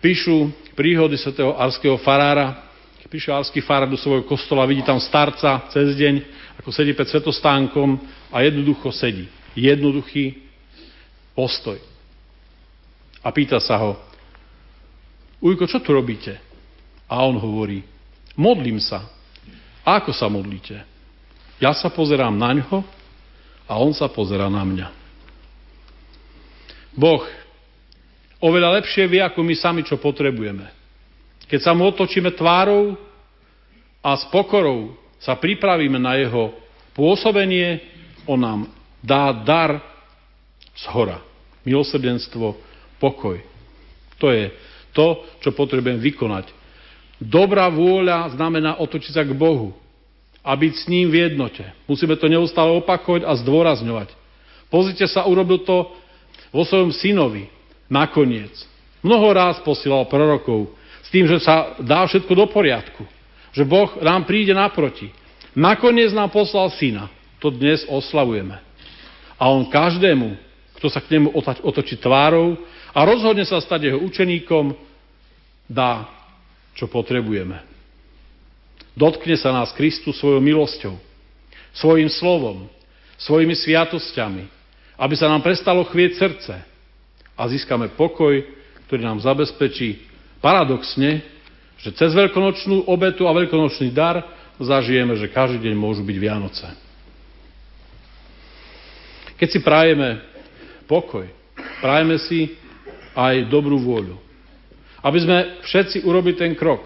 píšu 0.00 0.50
príhody 0.74 1.20
svätého 1.20 1.54
arského 1.54 1.96
farára. 2.00 2.66
Píše 3.10 3.34
arský 3.34 3.58
farár 3.58 3.90
do 3.90 3.98
svojho 3.98 4.22
kostola, 4.22 4.62
vidí 4.70 4.86
tam 4.86 5.02
starca 5.02 5.66
cez 5.74 5.98
deň, 5.98 6.22
ako 6.62 6.70
sedí 6.70 6.94
pred 6.94 7.10
svetostánkom 7.10 7.98
a 8.30 8.38
jednoducho 8.46 8.94
sedí. 8.94 9.26
Jednoduchý 9.58 10.38
postoj. 11.34 11.74
A 13.18 13.34
pýta 13.34 13.58
sa 13.58 13.82
ho, 13.82 13.98
Ujko, 15.40 15.66
čo 15.66 15.80
tu 15.80 15.96
robíte? 15.96 16.36
A 17.08 17.24
on 17.24 17.40
hovorí, 17.40 17.82
modlím 18.36 18.76
sa. 18.78 19.08
A 19.82 19.98
ako 19.98 20.12
sa 20.12 20.28
modlíte? 20.28 20.84
Ja 21.58 21.72
sa 21.72 21.88
pozerám 21.88 22.36
na 22.36 22.60
ňo 22.60 22.84
a 23.64 23.72
on 23.80 23.96
sa 23.96 24.06
pozerá 24.06 24.52
na 24.52 24.62
mňa. 24.62 24.86
Boh 26.92 27.24
oveľa 28.40 28.80
lepšie 28.80 29.06
vie, 29.06 29.20
ako 29.20 29.44
my 29.44 29.54
sami, 29.54 29.80
čo 29.86 30.00
potrebujeme. 30.00 30.66
Keď 31.46 31.60
sa 31.60 31.72
mu 31.76 31.86
otočíme 31.86 32.32
tvárou 32.34 32.96
a 34.00 34.16
s 34.16 34.24
pokorou 34.32 34.96
sa 35.20 35.36
pripravíme 35.36 36.00
na 36.00 36.16
jeho 36.16 36.56
pôsobenie, 36.96 37.84
on 38.24 38.40
nám 38.40 38.60
dá 39.04 39.30
dar 39.32 39.84
z 40.72 40.84
hora. 40.90 41.20
Milosrdenstvo, 41.62 42.56
pokoj. 42.96 43.36
To 44.16 44.32
je 44.32 44.48
to, 44.96 45.22
čo 45.44 45.52
potrebujem 45.52 46.00
vykonať 46.00 46.60
Dobrá 47.20 47.68
vôľa 47.68 48.32
znamená 48.32 48.80
otočiť 48.80 49.12
sa 49.12 49.20
k 49.28 49.36
Bohu 49.36 49.76
a 50.40 50.56
byť 50.56 50.72
s 50.72 50.84
ním 50.88 51.12
v 51.12 51.28
jednote. 51.28 51.68
Musíme 51.84 52.16
to 52.16 52.32
neustále 52.32 52.72
opakovať 52.80 53.28
a 53.28 53.36
zdôrazňovať. 53.36 54.08
Pozrite 54.72 55.04
sa, 55.04 55.28
urobil 55.28 55.60
to 55.60 55.92
vo 56.48 56.64
svojom 56.64 56.96
synovi 56.96 57.52
nakoniec. 57.90 58.54
Mnoho 59.02 59.34
ráz 59.34 59.58
posielal 59.66 60.06
prorokov 60.06 60.70
s 61.02 61.08
tým, 61.10 61.26
že 61.26 61.42
sa 61.42 61.74
dá 61.82 62.06
všetko 62.06 62.32
do 62.32 62.46
poriadku. 62.46 63.02
Že 63.50 63.66
Boh 63.66 63.90
nám 64.00 64.24
príde 64.30 64.54
naproti. 64.54 65.10
Nakoniec 65.58 66.14
nám 66.14 66.30
poslal 66.30 66.70
syna. 66.78 67.10
To 67.42 67.50
dnes 67.50 67.82
oslavujeme. 67.90 68.62
A 69.34 69.50
on 69.50 69.66
každému, 69.66 70.38
kto 70.78 70.86
sa 70.86 71.02
k 71.02 71.18
nemu 71.18 71.34
otočí 71.66 71.98
tvárou 71.98 72.54
a 72.94 73.02
rozhodne 73.02 73.42
sa 73.42 73.58
stať 73.58 73.90
jeho 73.90 73.98
učeníkom, 73.98 74.76
dá 75.66 76.06
čo 76.78 76.86
potrebujeme. 76.86 77.58
Dotkne 78.94 79.34
sa 79.40 79.50
nás 79.50 79.72
Kristus 79.72 80.20
svojou 80.20 80.44
milosťou, 80.44 80.94
svojim 81.72 82.12
slovom, 82.12 82.68
svojimi 83.16 83.56
sviatosťami, 83.56 84.44
aby 85.00 85.14
sa 85.16 85.32
nám 85.32 85.40
prestalo 85.40 85.88
chvieť 85.88 86.12
srdce 86.20 86.69
a 87.40 87.48
získame 87.48 87.88
pokoj, 87.96 88.44
ktorý 88.84 89.00
nám 89.00 89.24
zabezpečí 89.24 90.04
paradoxne, 90.44 91.24
že 91.80 91.96
cez 91.96 92.12
veľkonočnú 92.12 92.84
obetu 92.84 93.24
a 93.24 93.32
veľkonočný 93.32 93.88
dar 93.96 94.20
zažijeme, 94.60 95.16
že 95.16 95.32
každý 95.32 95.64
deň 95.64 95.74
môžu 95.80 96.04
byť 96.04 96.16
Vianoce. 96.20 96.68
Keď 99.40 99.48
si 99.48 99.60
prajeme 99.64 100.20
pokoj, 100.84 101.24
prajeme 101.80 102.20
si 102.20 102.52
aj 103.16 103.48
dobrú 103.48 103.80
vôľu. 103.80 104.20
Aby 105.00 105.24
sme 105.24 105.38
všetci 105.64 106.04
urobili 106.04 106.36
ten 106.36 106.52
krok. 106.52 106.84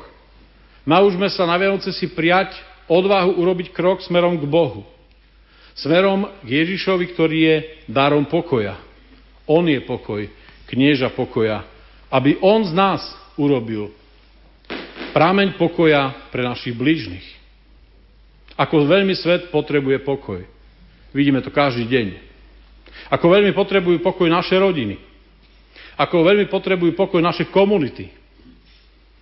Naučme 0.86 1.26
sa 1.34 1.50
na 1.50 1.58
Vianoce 1.58 1.90
si 1.90 2.06
prijať 2.14 2.54
odvahu 2.86 3.42
urobiť 3.42 3.74
krok 3.74 4.06
smerom 4.06 4.38
k 4.38 4.46
Bohu. 4.46 4.86
Smerom 5.74 6.30
k 6.46 6.48
Ježišovi, 6.62 7.10
ktorý 7.10 7.38
je 7.42 7.56
darom 7.90 8.22
pokoja. 8.30 8.78
On 9.50 9.66
je 9.66 9.82
pokoj, 9.82 10.30
knieža 10.68 11.12
pokoja. 11.12 11.64
Aby 12.08 12.38
on 12.40 12.62
z 12.64 12.72
nás 12.72 13.02
urobil 13.34 13.90
prámeň 15.14 15.58
pokoja 15.58 16.14
pre 16.30 16.42
našich 16.42 16.74
blížnych. 16.74 17.24
Ako 18.54 18.86
veľmi 18.86 19.14
svet 19.18 19.50
potrebuje 19.50 20.02
pokoj. 20.06 20.42
Vidíme 21.10 21.42
to 21.42 21.50
každý 21.50 21.86
deň. 21.86 22.06
Ako 23.10 23.26
veľmi 23.30 23.50
potrebujú 23.54 23.98
pokoj 24.02 24.26
naše 24.30 24.54
rodiny. 24.58 24.98
Ako 25.94 26.26
veľmi 26.26 26.46
potrebujú 26.50 26.94
pokoj 26.94 27.22
naše 27.22 27.50
komunity. 27.50 28.10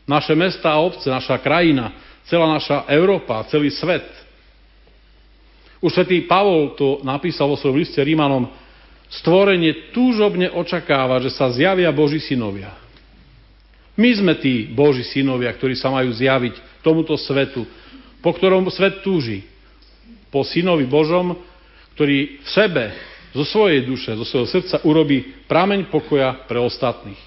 Naše 0.08 0.32
mesta 0.36 0.72
a 0.72 0.80
obce, 0.80 1.08
naša 1.08 1.40
krajina, 1.40 1.92
celá 2.28 2.48
naša 2.48 2.84
Európa, 2.88 3.44
celý 3.48 3.72
svet. 3.72 4.04
Už 5.82 5.92
svätý 5.92 6.22
Pavol 6.24 6.78
to 6.78 7.02
napísal 7.02 7.50
vo 7.50 7.58
svojom 7.58 7.80
liste 7.80 7.98
Rímanom, 7.98 8.46
stvorenie 9.20 9.92
túžobne 9.92 10.48
očakáva, 10.48 11.20
že 11.20 11.28
sa 11.32 11.52
zjavia 11.52 11.92
Boží 11.92 12.22
synovia. 12.22 12.72
My 13.92 14.08
sme 14.16 14.32
tí 14.40 14.72
Boží 14.72 15.04
synovia, 15.04 15.52
ktorí 15.52 15.76
sa 15.76 15.92
majú 15.92 16.08
zjaviť 16.16 16.80
tomuto 16.80 17.12
svetu, 17.20 17.68
po 18.24 18.32
ktorom 18.32 18.64
svet 18.72 19.04
túži. 19.04 19.44
Po 20.32 20.40
synovi 20.48 20.88
Božom, 20.88 21.36
ktorý 21.92 22.40
v 22.40 22.48
sebe 22.48 22.84
zo 23.36 23.44
svojej 23.44 23.84
duše, 23.84 24.16
zo 24.16 24.24
svojho 24.24 24.48
srdca 24.48 24.80
urobí 24.88 25.44
prameň 25.44 25.92
pokoja 25.92 26.48
pre 26.48 26.56
ostatných. 26.56 27.20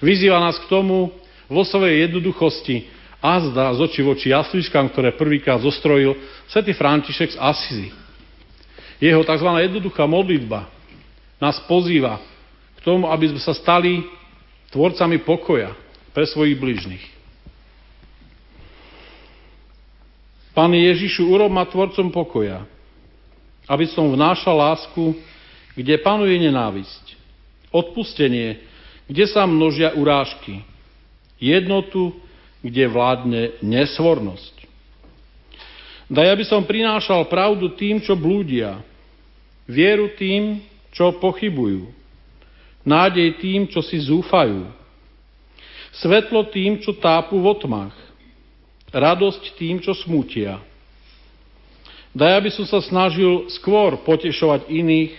Vyzýva 0.00 0.40
nás 0.40 0.56
k 0.56 0.72
tomu 0.72 1.12
vo 1.52 1.62
svojej 1.68 2.08
jednoduchosti 2.08 2.88
a 3.20 3.44
zdá 3.44 3.68
z 3.76 3.84
oči 3.84 4.00
voči 4.00 4.32
jasličkám, 4.32 4.88
ktoré 4.88 5.12
prvýkrát 5.12 5.60
zostrojil 5.60 6.16
svätý 6.48 6.72
František 6.72 7.36
z 7.36 7.38
Asizi. 7.40 7.88
Jeho 9.00 9.24
tzv. 9.24 9.48
jednoduchá 9.48 10.04
modlitba 10.04 10.68
nás 11.40 11.56
pozýva 11.64 12.20
k 12.76 12.84
tomu, 12.84 13.08
aby 13.08 13.32
sme 13.32 13.40
sa 13.40 13.56
stali 13.56 14.04
tvorcami 14.68 15.24
pokoja 15.24 15.72
pre 16.12 16.28
svojich 16.28 16.60
bližných. 16.60 17.04
Pane 20.52 20.76
Ježišu, 20.92 21.32
urob 21.32 21.48
ma 21.48 21.64
tvorcom 21.64 22.12
pokoja, 22.12 22.60
aby 23.64 23.88
som 23.88 24.12
vnášal 24.12 24.52
lásku, 24.52 25.16
kde 25.72 25.96
panuje 26.04 26.36
nenávisť, 26.36 27.16
odpustenie, 27.72 28.60
kde 29.08 29.24
sa 29.30 29.48
množia 29.48 29.96
urážky, 29.96 30.60
jednotu, 31.40 32.12
kde 32.60 32.84
vládne 32.84 33.42
nesvornosť. 33.64 34.54
Daj, 36.10 36.28
aby 36.34 36.44
som 36.44 36.66
prinášal 36.66 37.30
pravdu 37.30 37.70
tým, 37.78 38.02
čo 38.02 38.18
blúdia, 38.18 38.82
vieru 39.70 40.10
tým, 40.18 40.60
čo 40.90 41.14
pochybujú, 41.22 41.86
nádej 42.82 43.38
tým, 43.38 43.70
čo 43.70 43.78
si 43.80 44.02
zúfajú, 44.02 44.66
svetlo 45.94 46.50
tým, 46.50 46.82
čo 46.82 46.98
tápu 46.98 47.38
v 47.38 47.46
otmách, 47.46 47.94
radosť 48.90 49.54
tým, 49.54 49.78
čo 49.78 49.94
smútia, 49.94 50.58
Daj, 52.10 52.42
aby 52.42 52.50
som 52.50 52.66
sa 52.66 52.82
snažil 52.82 53.46
skôr 53.54 53.94
potešovať 54.02 54.66
iných, 54.66 55.14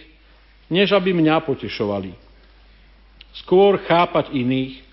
než 0.68 0.92
aby 0.92 1.16
mňa 1.16 1.40
potešovali. 1.48 2.12
Skôr 3.44 3.80
chápať 3.80 4.36
iných, 4.36 4.84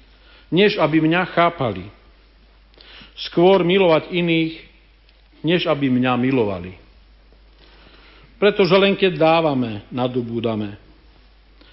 než 0.46 0.78
aby 0.78 1.02
mňa 1.02 1.22
chápali. 1.34 1.90
Skôr 3.18 3.66
milovať 3.66 4.14
iných, 4.14 4.62
než 5.42 5.66
aby 5.66 5.90
mňa 5.90 6.14
milovali. 6.14 6.78
Pretože 8.38 8.74
len 8.78 8.94
keď 8.94 9.18
dávame, 9.18 9.82
nadobúdame. 9.90 10.78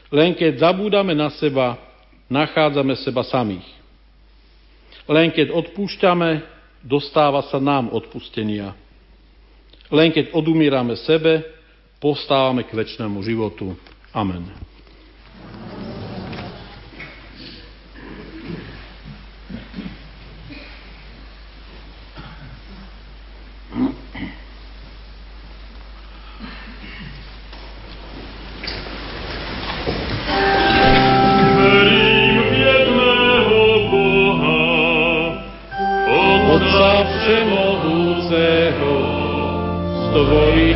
Len 0.10 0.34
keď 0.34 0.66
zabúdame 0.66 1.14
na 1.14 1.30
seba, 1.30 1.78
nachádzame 2.26 2.98
seba 2.98 3.22
samých. 3.22 3.66
Len 5.06 5.30
keď 5.30 5.54
odpúšťame, 5.54 6.42
dostáva 6.82 7.46
sa 7.50 7.62
nám 7.62 7.94
odpustenia. 7.94 8.74
Len 9.94 10.10
keď 10.10 10.34
odumírame 10.34 10.98
sebe, 10.98 11.46
postávame 12.02 12.66
k 12.66 12.74
väčšnému 12.74 13.22
životu. 13.22 13.78
Amen. 14.10 14.65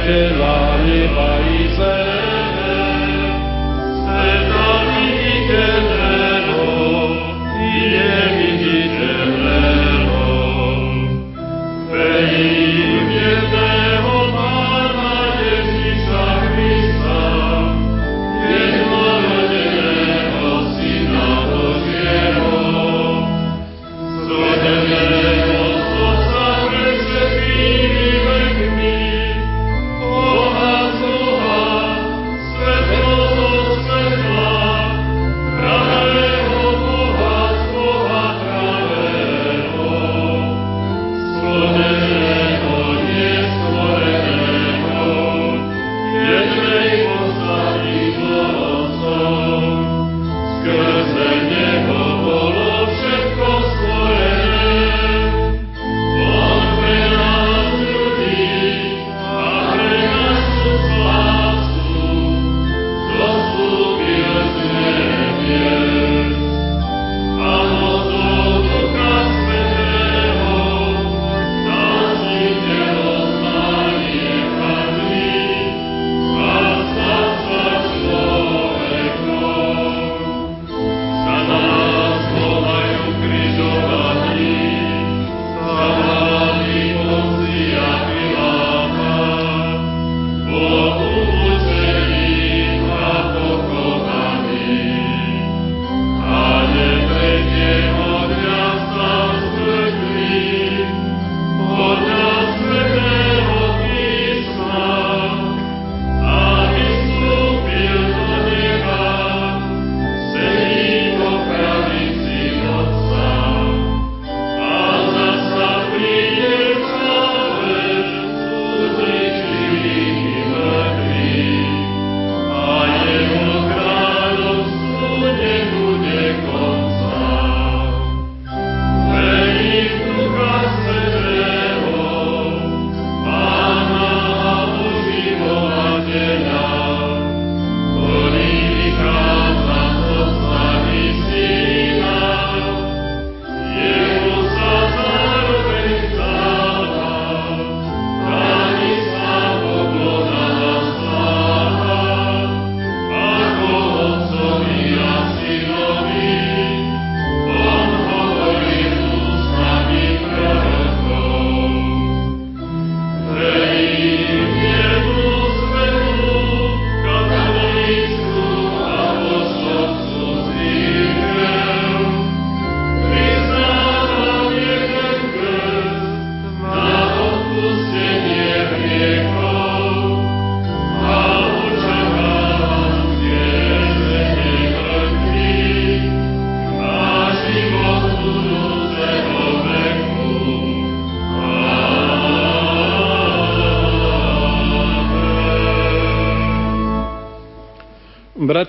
želali 0.10 1.06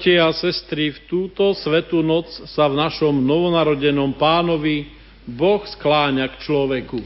Bratia 0.00 0.24
a 0.24 0.32
sestry, 0.32 0.96
v 0.96 0.98
túto 1.12 1.52
svetú 1.52 2.00
noc 2.00 2.24
sa 2.48 2.64
v 2.72 2.72
našom 2.72 3.20
novonarodenom 3.20 4.16
pánovi 4.16 4.88
Boh 5.28 5.60
skláňa 5.60 6.24
k 6.24 6.40
človeku. 6.40 7.04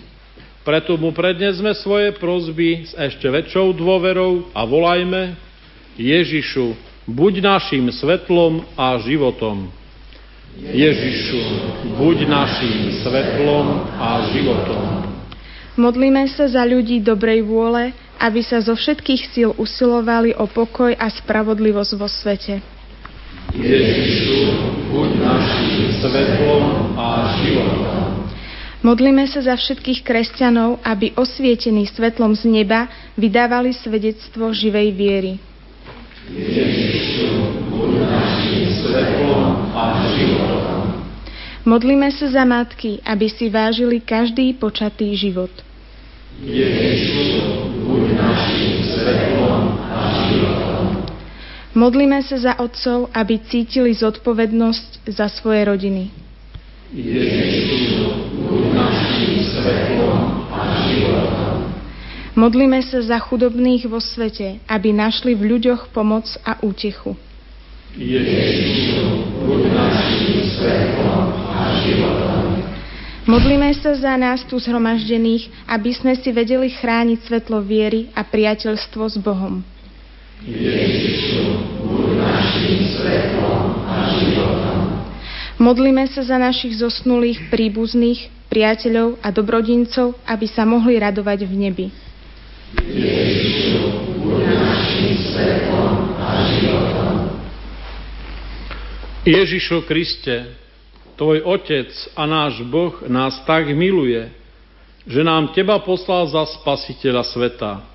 Preto 0.63 0.95
mu 0.95 1.11
prednesme 1.11 1.75
svoje 1.75 2.15
prozby 2.15 2.87
s 2.87 2.95
ešte 2.95 3.27
väčšou 3.27 3.75
dôverou 3.75 4.47
a 4.55 4.63
volajme 4.63 5.35
Ježišu, 5.99 6.79
buď 7.11 7.43
našim 7.43 7.91
svetlom 7.91 8.63
a 8.79 8.95
životom. 9.03 9.75
Ježišu, 10.63 11.43
buď 11.99 12.31
našim 12.31 12.95
svetlom 13.03 13.91
a 13.99 14.31
životom. 14.31 14.83
Modlíme 15.75 16.31
sa 16.31 16.47
za 16.47 16.63
ľudí 16.63 17.03
dobrej 17.03 17.43
vôle, 17.43 17.91
aby 18.23 18.39
sa 18.47 18.63
zo 18.63 18.79
všetkých 18.79 19.23
síl 19.35 19.51
usilovali 19.59 20.31
o 20.39 20.47
pokoj 20.47 20.95
a 20.95 21.11
spravodlivosť 21.11 21.93
vo 21.99 22.07
svete. 22.07 22.74
Ježišu, 23.53 24.41
buď 24.89 25.11
našim 25.21 25.85
svetlom 26.01 26.97
a 26.97 27.37
životom. 27.45 28.25
Modlíme 28.85 29.25
sa 29.29 29.41
za 29.45 29.57
všetkých 29.57 30.05
kresťanov, 30.05 30.81
aby 30.85 31.13
osvietení 31.17 31.85
svetlom 31.89 32.33
z 32.37 32.49
neba 32.49 32.89
vydávali 33.17 33.73
svedectvo 33.77 34.53
živej 34.53 34.89
viery. 34.93 35.33
Ježišu, 36.33 37.29
buď 37.69 37.91
našim 38.01 38.65
svetlom 38.81 39.73
a 39.77 39.85
životom. 40.17 40.83
Modlíme 41.65 42.13
sa 42.13 42.29
za 42.29 42.45
matky, 42.45 43.01
aby 43.09 43.29
si 43.33 43.49
vážili 43.49 44.01
každý 44.01 44.53
počatý 44.57 45.17
život. 45.17 45.53
Ježišu, 46.45 47.25
buď 47.89 48.05
našim 48.21 48.74
Modlíme 51.75 52.23
sa 52.23 52.39
za 52.39 52.53
otcov, 52.63 53.11
aby 53.11 53.43
cítili 53.51 53.91
zodpovednosť 53.99 55.11
za 55.11 55.27
svoje 55.27 55.67
rodiny. 55.67 56.07
Ježišu. 56.95 58.07
Modlíme 62.39 62.79
sa 62.87 63.03
za 63.03 63.19
chudobných 63.19 63.91
vo 63.91 63.99
svete, 63.99 64.63
aby 64.71 64.95
našli 64.95 65.35
v 65.35 65.59
ľuďoch 65.59 65.91
pomoc 65.91 66.31
a 66.47 66.63
útechu. 66.63 67.19
Ježišu. 67.99 69.35
Modlíme 73.27 73.75
sa 73.83 73.99
za 73.99 74.15
nás 74.15 74.47
tu 74.47 74.63
zhromaždených, 74.63 75.51
aby 75.67 75.91
sme 75.91 76.15
si 76.15 76.31
vedeli 76.31 76.71
chrániť 76.71 77.19
svetlo 77.27 77.59
viery 77.67 78.15
a 78.15 78.23
priateľstvo 78.23 79.03
s 79.11 79.19
Bohom. 79.19 79.74
Ježišu, 80.45 81.41
buď 81.89 82.21
našim 82.21 82.77
svetlom 82.93 83.81
a 83.89 84.13
životom. 84.21 84.79
Modlíme 85.57 86.05
sa 86.13 86.21
za 86.21 86.37
našich 86.37 86.77
zosnulých 86.77 87.49
príbuzných, 87.49 88.29
priateľov 88.53 89.25
a 89.25 89.33
dobrodincov, 89.33 90.21
aby 90.29 90.45
sa 90.45 90.69
mohli 90.69 91.01
radovať 91.01 91.49
v 91.49 91.53
nebi. 91.57 91.87
Ježišu, 92.77 93.81
buď 94.21 94.43
našim 94.53 95.13
svetlom 95.33 96.13
a 96.21 96.29
životom. 96.61 97.15
Ježišu 99.25 99.89
Kriste, 99.89 100.61
Tvoj 101.17 101.41
Otec 101.41 101.89
a 102.21 102.29
náš 102.29 102.61
Boh 102.69 103.01
nás 103.09 103.41
tak 103.49 103.73
miluje, 103.73 104.29
že 105.09 105.25
nám 105.25 105.57
Teba 105.57 105.81
poslal 105.81 106.29
za 106.29 106.45
Spasiteľa 106.61 107.25
sveta. 107.33 107.94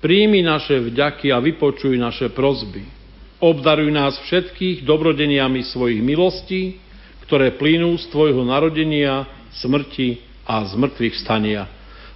Príjmi 0.00 0.44
naše 0.44 0.76
vďaky 0.76 1.32
a 1.32 1.40
vypočuj 1.40 1.96
naše 1.96 2.28
prozby. 2.28 2.84
Obdaruj 3.40 3.92
nás 3.92 4.16
všetkých 4.24 4.84
dobrodeniami 4.84 5.64
svojich 5.64 6.00
milostí, 6.00 6.80
ktoré 7.28 7.52
plynú 7.56 7.96
z 8.00 8.08
Tvojho 8.08 8.44
narodenia, 8.46 9.28
smrti 9.56 10.22
a 10.46 10.62
zmrtvých 10.68 11.16
stania. 11.20 11.68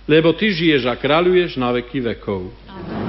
Lebo 0.07 0.33
Ty 0.33 0.49
žiješ 0.53 0.89
a 0.89 0.95
kráľuješ 0.97 1.59
na 1.61 1.75
veky 1.77 1.99
vekov. 2.01 2.53
Amen. 2.69 3.00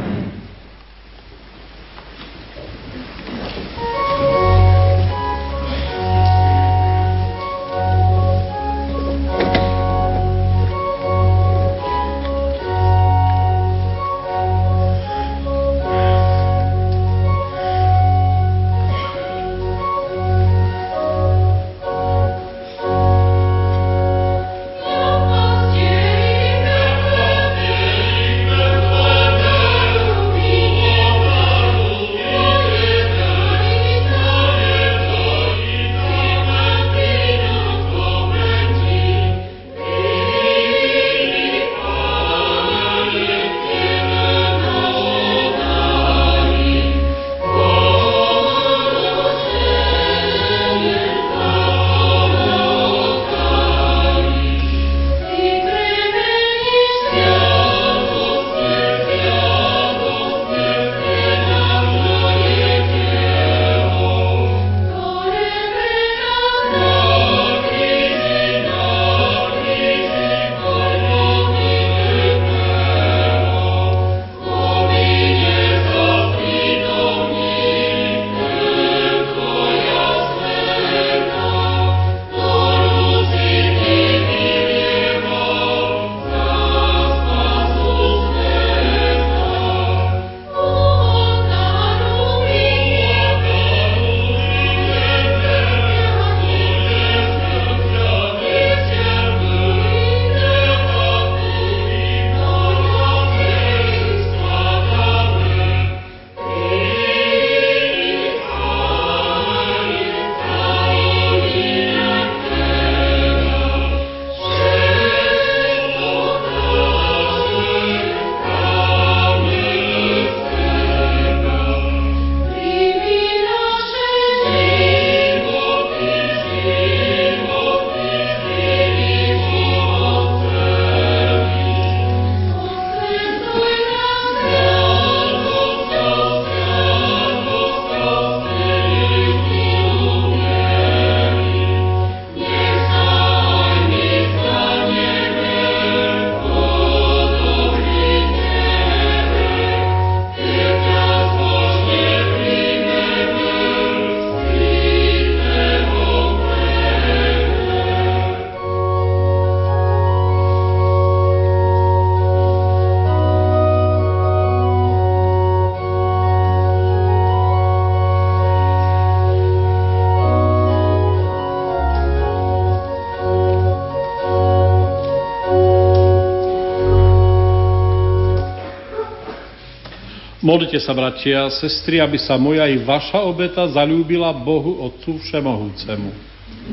Modlite 180.52 180.84
sa, 180.84 180.92
bratia 180.92 181.48
a 181.48 181.54
sestry, 181.64 182.04
aby 182.04 182.20
sa 182.20 182.36
moja 182.36 182.68
i 182.68 182.76
vaša 182.76 183.24
obeta 183.24 183.64
zalúbila 183.72 184.36
Bohu 184.36 184.84
Otcu 184.84 185.16
Všemohúcemu. 185.24 186.12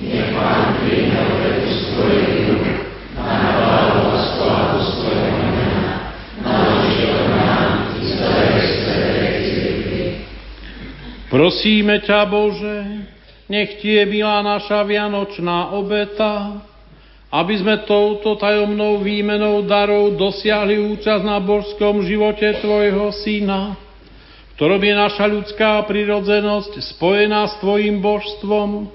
Nech 0.03 0.35
Prosíme 11.31 12.03
ťa, 12.03 12.27
Bože, 12.27 13.07
nech 13.47 13.79
ti 13.79 13.95
je 13.95 14.03
milá 14.11 14.43
naša 14.43 14.83
vianočná 14.83 15.71
obeta, 15.71 16.67
aby 17.29 17.55
sme 17.61 17.85
touto 17.85 18.41
tajomnou 18.41 19.05
výmenou 19.05 19.61
darov 19.69 20.17
dosiahli 20.17 20.81
účasť 20.97 21.25
na 21.25 21.37
božskom 21.45 22.01
živote 22.09 22.57
Tvojho 22.65 23.13
Syna, 23.13 23.77
ktorom 24.57 24.81
je 24.81 24.95
naša 24.97 25.29
ľudská 25.29 25.85
prirodzenosť 25.85 26.81
spojená 26.97 27.53
s 27.53 27.61
Tvojim 27.61 28.01
božstvom, 28.01 28.89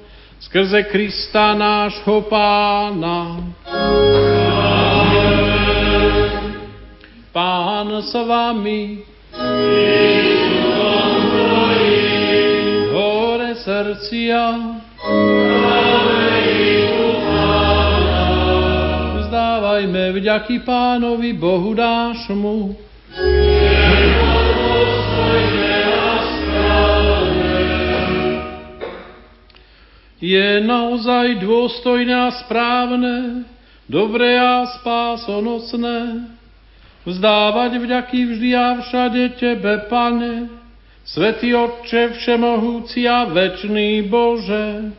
skrze 0.49 0.89
Krista 0.89 1.53
nášho 1.53 2.25
Pána. 2.25 3.53
Pán 7.33 7.89
s 8.01 8.13
vami. 8.13 9.05
Hore 12.93 13.51
srdcia. 13.61 14.41
Vzdávajme 19.93 20.17
vďaky 20.17 20.55
Pánovi 20.65 21.37
Bohu 21.37 21.77
nášmu. 21.77 22.73
je 30.17 30.49
naozaj 30.65 31.45
dôstojné 31.45 32.09
a 32.09 32.33
správne, 32.41 33.45
dobré 33.85 34.33
a 34.41 34.65
spásonosné, 34.81 36.25
vzdávať 37.05 37.77
vďaky 37.77 38.19
vždy 38.33 38.49
a 38.57 38.81
všade 38.81 39.37
Tebe, 39.37 39.77
Pane, 39.93 40.49
Svetý 41.05 41.53
Otče 41.53 42.17
Všemohúci 42.17 43.05
a 43.05 43.29
Večný 43.29 44.09
Bože, 44.09 44.89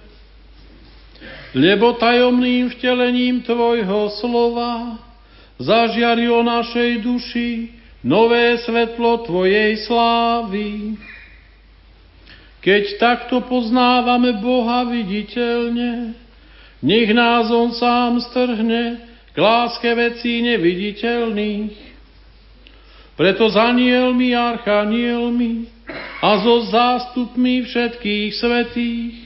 lebo 1.54 1.94
tajomným 1.96 2.74
vtelením 2.74 3.40
Tvojho 3.46 4.10
slova 4.18 4.98
zažiari 5.56 6.26
o 6.26 6.42
našej 6.42 7.00
duši 7.00 7.50
nové 8.02 8.58
svetlo 8.60 9.22
Tvojej 9.22 9.78
slávy 9.86 10.98
keď 12.64 12.96
takto 12.96 13.44
poznávame 13.44 14.40
Boha 14.40 14.88
viditeľne, 14.88 16.16
nech 16.80 17.12
nás 17.12 17.52
On 17.52 17.76
sám 17.76 18.24
strhne 18.24 19.04
k 19.04 19.36
láske 19.36 19.92
vecí 19.92 20.40
neviditeľných. 20.40 21.76
Preto 23.20 23.52
s 23.52 23.56
anielmi, 23.60 24.32
archanielmi 24.32 25.68
a 26.24 26.40
so 26.40 26.64
zástupmi 26.72 27.68
všetkých 27.68 28.32
svetých 28.32 29.23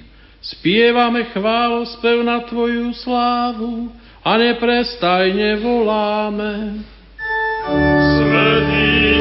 spievame 0.49 1.29
chválospev 1.35 2.25
na 2.25 2.41
Tvoju 2.41 2.97
slávu 2.97 3.93
a 4.25 4.33
neprestajne 4.41 5.61
voláme. 5.61 6.81
Svetý 8.17 9.18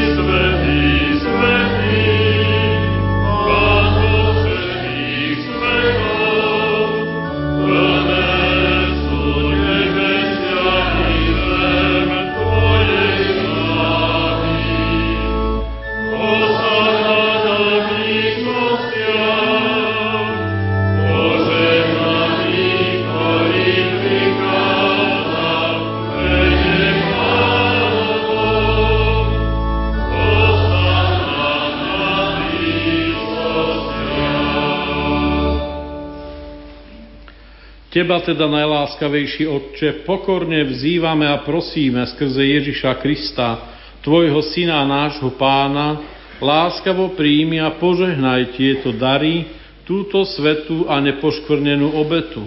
Teba 37.98 38.22
teda, 38.22 38.46
najláskavejší 38.46 39.50
Otče, 39.50 40.06
pokorne 40.06 40.62
vzývame 40.70 41.26
a 41.26 41.42
prosíme 41.42 42.06
skrze 42.06 42.46
Ježiša 42.46 42.94
Krista, 43.02 43.58
Tvojho 44.06 44.38
Syna 44.46 44.86
a 44.86 44.86
nášho 44.86 45.34
Pána, 45.34 45.98
láskavo 46.38 47.18
príjmi 47.18 47.58
a 47.58 47.74
požehnaj 47.74 48.54
tieto 48.54 48.94
dary, 48.94 49.50
túto 49.82 50.22
svetú 50.30 50.86
a 50.86 51.02
nepoškvrnenú 51.02 51.98
obetu. 51.98 52.46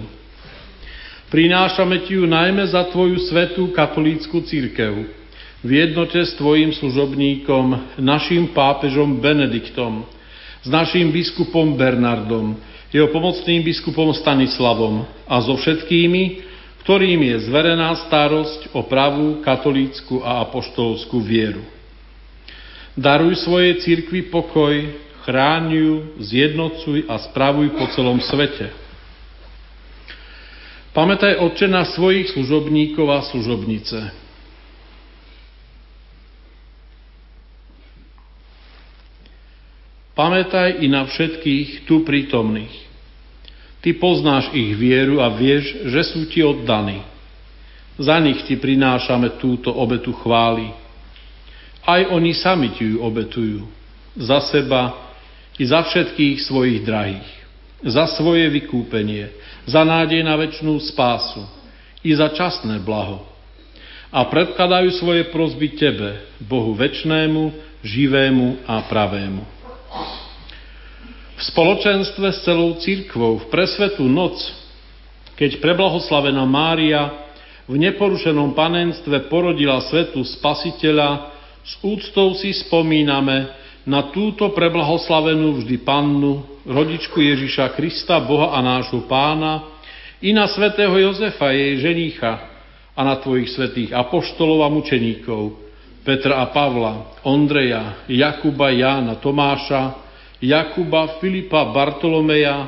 Prinášame 1.27 2.07
Ti 2.07 2.15
ju 2.15 2.23
najmä 2.31 2.71
za 2.71 2.87
Tvoju 2.87 3.19
svetú 3.19 3.75
katolícku 3.75 4.47
církev, 4.47 5.03
v 5.67 5.69
jednote 5.75 6.23
s 6.23 6.31
Tvojim 6.39 6.71
služobníkom, 6.71 7.99
našim 7.99 8.55
pápežom 8.55 9.19
Benediktom, 9.19 10.07
s 10.63 10.71
našim 10.71 11.11
biskupom 11.11 11.75
Bernardom, 11.75 12.55
jeho 12.91 13.07
pomocným 13.07 13.63
biskupom 13.63 14.11
Stanislavom 14.11 15.07
a 15.23 15.39
so 15.39 15.55
všetkými, 15.55 16.43
ktorým 16.83 17.23
je 17.23 17.35
zverená 17.47 17.95
starosť 18.07 18.75
o 18.75 18.83
pravú 18.83 19.39
katolícku 19.39 20.19
a 20.19 20.43
apoštolskú 20.43 21.23
vieru. 21.23 21.63
Daruj 22.91 23.39
svojej 23.47 23.79
cirkvi 23.79 24.27
pokoj, 24.27 24.75
chráň 25.23 25.63
ju, 25.71 25.93
zjednocuj 26.19 27.07
a 27.07 27.15
spravuj 27.23 27.71
po 27.79 27.87
celom 27.95 28.19
svete. 28.19 28.67
Pamätaj, 30.91 31.39
Otče, 31.39 31.71
na 31.71 31.87
svojich 31.87 32.35
služobníkov 32.35 33.07
a 33.07 33.23
služobnice. 33.23 34.20
Pamätaj 40.21 40.77
i 40.77 40.85
na 40.85 41.01
všetkých 41.01 41.89
tu 41.89 42.05
prítomných. 42.05 42.77
Ty 43.81 43.97
poznáš 43.97 44.53
ich 44.53 44.77
vieru 44.77 45.17
a 45.17 45.33
vieš, 45.33 45.81
že 45.89 46.13
sú 46.13 46.29
ti 46.29 46.45
oddaní. 46.45 47.01
Za 47.97 48.21
nich 48.21 48.37
ti 48.45 48.53
prinášame 48.53 49.41
túto 49.41 49.73
obetu 49.73 50.13
chvály. 50.13 50.69
Aj 51.81 52.05
oni 52.13 52.37
sami 52.37 52.69
ti 52.77 52.85
ju 52.85 53.01
obetujú. 53.01 53.65
Za 54.13 54.45
seba 54.45 54.93
i 55.57 55.65
za 55.65 55.81
všetkých 55.89 56.37
svojich 56.45 56.85
drahých. 56.85 57.29
Za 57.81 58.05
svoje 58.13 58.45
vykúpenie, 58.45 59.33
za 59.65 59.81
nádej 59.81 60.21
na 60.21 60.37
väčšnú 60.37 60.77
spásu 60.85 61.41
i 62.05 62.13
za 62.13 62.29
časné 62.29 62.77
blaho. 62.77 63.25
A 64.13 64.21
predkladajú 64.29 65.01
svoje 65.01 65.33
prozby 65.33 65.73
Tebe, 65.73 66.29
Bohu 66.45 66.77
väčšnému, 66.77 67.57
živému 67.81 68.69
a 68.69 68.85
pravému 68.85 69.60
v 71.37 71.41
spoločenstve 71.41 72.27
s 72.31 72.39
celou 72.45 72.77
církvou 72.79 73.41
v 73.41 73.45
presvetú 73.51 74.05
noc, 74.07 74.37
keď 75.35 75.57
preblahoslavená 75.57 76.45
Mária 76.45 77.31
v 77.65 77.75
neporušenom 77.81 78.53
panenstve 78.53 79.31
porodila 79.31 79.81
svetu 79.87 80.21
spasiteľa, 80.21 81.33
s 81.61 81.77
úctou 81.85 82.33
si 82.37 82.53
spomíname 82.57 83.53
na 83.85 84.13
túto 84.13 84.53
preblahoslavenú 84.53 85.61
vždy 85.61 85.81
pannu, 85.81 86.61
rodičku 86.65 87.17
Ježiša 87.17 87.73
Krista, 87.73 88.21
Boha 88.21 88.53
a 88.53 88.59
nášho 88.61 89.05
pána, 89.09 89.81
i 90.21 90.29
na 90.29 90.45
svätého 90.45 90.93
Jozefa, 90.93 91.49
jej 91.49 91.81
ženícha, 91.81 92.51
a 92.93 93.01
na 93.01 93.17
tvojich 93.17 93.49
svetých 93.55 93.95
apoštolov 93.97 94.61
a 94.61 94.69
mučeníkov, 94.69 95.70
Petra 96.01 96.41
a 96.41 96.49
Pavla, 96.49 97.21
Ondreja, 97.21 98.05
Jakuba, 98.09 98.73
Jána, 98.73 99.21
Tomáša, 99.21 99.93
Jakuba, 100.41 101.21
Filipa, 101.21 101.69
Bartolomeja, 101.69 102.65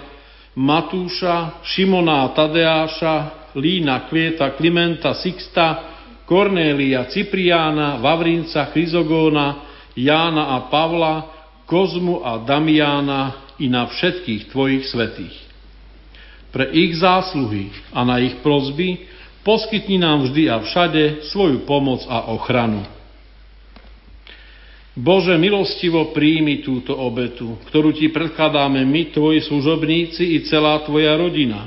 Matúša, 0.53 1.65
Šimona 1.65 2.29
Tadeáša, 2.37 3.15
Lína, 3.57 4.05
Kvieta, 4.05 4.53
Klimenta, 4.53 5.17
Sixta, 5.17 5.93
Kornélia, 6.29 7.09
Cipriána, 7.09 7.97
Vavrinca, 7.97 8.69
Chryzogóna, 8.69 9.65
Jána 9.97 10.53
a 10.53 10.69
Pavla, 10.69 11.15
Kozmu 11.65 12.21
a 12.21 12.37
Damiána 12.37 13.53
i 13.57 13.65
na 13.65 13.89
všetkých 13.89 14.53
Tvojich 14.53 14.85
svetých. 14.89 15.35
Pre 16.53 16.69
ich 16.69 17.01
zásluhy 17.01 17.73
a 17.89 18.05
na 18.05 18.21
ich 18.21 18.37
prozby 18.45 19.09
poskytni 19.41 19.97
nám 19.97 20.29
vždy 20.29 20.53
a 20.53 20.61
všade 20.61 21.25
svoju 21.33 21.65
pomoc 21.65 22.05
a 22.05 22.29
ochranu. 22.29 22.85
Bože, 24.93 25.33
milostivo 25.41 26.13
príjmi 26.13 26.61
túto 26.61 26.93
obetu, 26.93 27.57
ktorú 27.65 27.97
Ti 27.97 28.13
predkladáme 28.13 28.85
my, 28.85 29.09
Tvoji 29.09 29.41
služobníci 29.41 30.37
i 30.37 30.45
celá 30.45 30.85
Tvoja 30.85 31.17
rodina. 31.17 31.65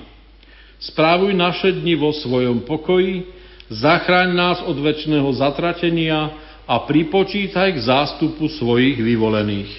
Správuj 0.78 1.34
naše 1.34 1.74
dni 1.74 1.98
vo 1.98 2.14
svojom 2.14 2.62
pokoji, 2.62 3.26
zachráň 3.66 4.30
nás 4.30 4.58
od 4.62 4.78
väčšného 4.78 5.26
zatratenia 5.34 6.38
a 6.70 6.74
pripočítaj 6.86 7.74
k 7.74 7.78
zástupu 7.82 8.46
svojich 8.46 9.02
vyvolených. 9.02 9.74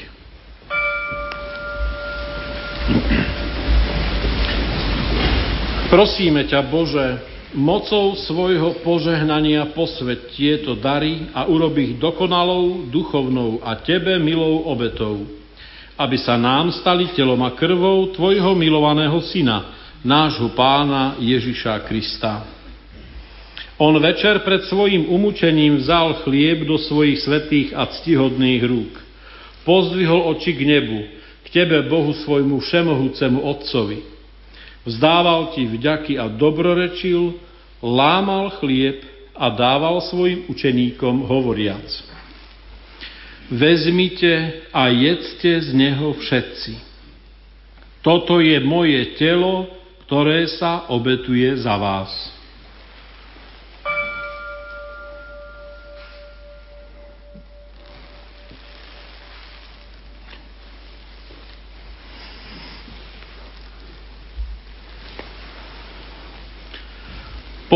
Prosíme 5.87 6.43
ťa, 6.51 6.67
Bože, 6.67 7.36
mocou 7.55 8.15
svojho 8.27 8.83
požehnania 8.83 9.71
posvet 9.71 10.35
tieto 10.35 10.75
dary 10.75 11.31
a 11.31 11.47
urob 11.47 11.77
ich 11.79 11.95
dokonalou, 11.95 12.89
duchovnou 12.91 13.63
a 13.63 13.79
Tebe 13.79 14.19
milou 14.19 14.67
obetou, 14.67 15.23
aby 15.95 16.17
sa 16.19 16.35
nám 16.35 16.75
stali 16.75 17.07
telom 17.15 17.39
a 17.47 17.55
krvou 17.55 18.11
Tvojho 18.11 18.51
milovaného 18.57 19.15
Syna, 19.23 19.71
nášho 20.03 20.51
pána 20.51 21.15
Ježiša 21.23 21.87
Krista. 21.87 22.43
On 23.77 23.93
večer 24.01 24.41
pred 24.41 24.65
svojim 24.65 25.05
umúčením 25.05 25.77
vzal 25.77 26.25
chlieb 26.25 26.65
do 26.65 26.81
svojich 26.81 27.21
svetých 27.21 27.69
a 27.77 27.85
ctihodných 27.85 28.61
rúk. 28.65 28.93
Pozdvihol 29.61 30.33
oči 30.33 30.57
k 30.57 30.65
nebu, 30.65 30.99
k 31.45 31.47
Tebe, 31.53 31.85
Bohu 31.85 32.11
svojmu 32.17 32.57
všemohúcemu 32.57 33.39
Otcovi 33.45 34.16
vzdával 34.87 35.51
ti 35.51 35.67
vďaky 35.67 36.15
a 36.15 36.31
dobrorečil, 36.31 37.35
lámal 37.83 38.55
chlieb 38.63 39.03
a 39.35 39.51
dával 39.51 39.99
svojim 39.99 40.47
učeníkom 40.47 41.27
hovoriac. 41.27 41.85
Vezmite 43.51 44.63
a 44.71 44.87
jedzte 44.91 45.61
z 45.61 45.69
neho 45.75 46.15
všetci. 46.15 46.73
Toto 48.03 48.39
je 48.39 48.55
moje 48.63 49.19
telo, 49.19 49.67
ktoré 50.07 50.47
sa 50.47 50.87
obetuje 50.87 51.59
za 51.59 51.75
vás. 51.75 52.36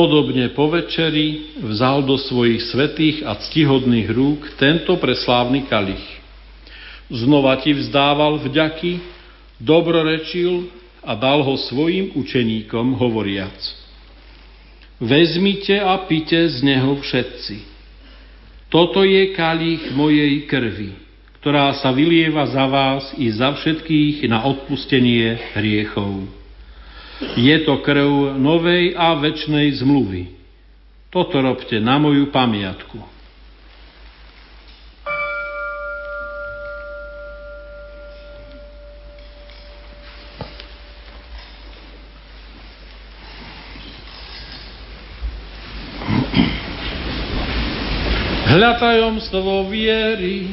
Podobne 0.02 0.50
po 0.58 0.66
večeri 0.66 1.54
vzal 1.62 2.02
do 2.02 2.18
svojich 2.18 2.74
svetých 2.74 3.22
a 3.22 3.38
ctihodných 3.38 4.10
rúk 4.10 4.58
tento 4.58 4.98
preslávny 4.98 5.70
kalich. 5.70 6.02
Znova 7.14 7.62
ti 7.62 7.70
vzdával 7.70 8.42
vďaky, 8.42 8.98
dobrorečil 9.62 10.74
a 11.06 11.14
dal 11.14 11.46
ho 11.46 11.54
svojim 11.54 12.18
učeníkom 12.18 12.98
hovoriac. 12.98 13.54
Vezmite 14.98 15.78
a 15.78 15.94
pite 16.10 16.50
z 16.50 16.66
neho 16.66 16.98
všetci. 16.98 17.62
Toto 18.74 19.06
je 19.06 19.38
kalich 19.38 19.86
mojej 19.94 20.50
krvi, 20.50 20.98
ktorá 21.46 21.78
sa 21.78 21.94
vylieva 21.94 22.50
za 22.50 22.66
vás 22.66 23.14
i 23.22 23.30
za 23.30 23.54
všetkých 23.54 24.26
na 24.26 24.50
odpustenie 24.50 25.54
hriechov. 25.54 26.41
Je 27.22 27.56
to 27.62 27.80
krv 27.86 28.36
novej 28.42 28.98
a 28.98 29.14
väčšnej 29.14 29.70
zmluvy. 29.78 30.34
Toto 31.14 31.38
robte 31.38 31.78
na 31.78 32.02
moju 32.02 32.34
pamiatku. 32.34 33.12
Hľadajomstvo 48.52 49.72
viery. 49.72 50.52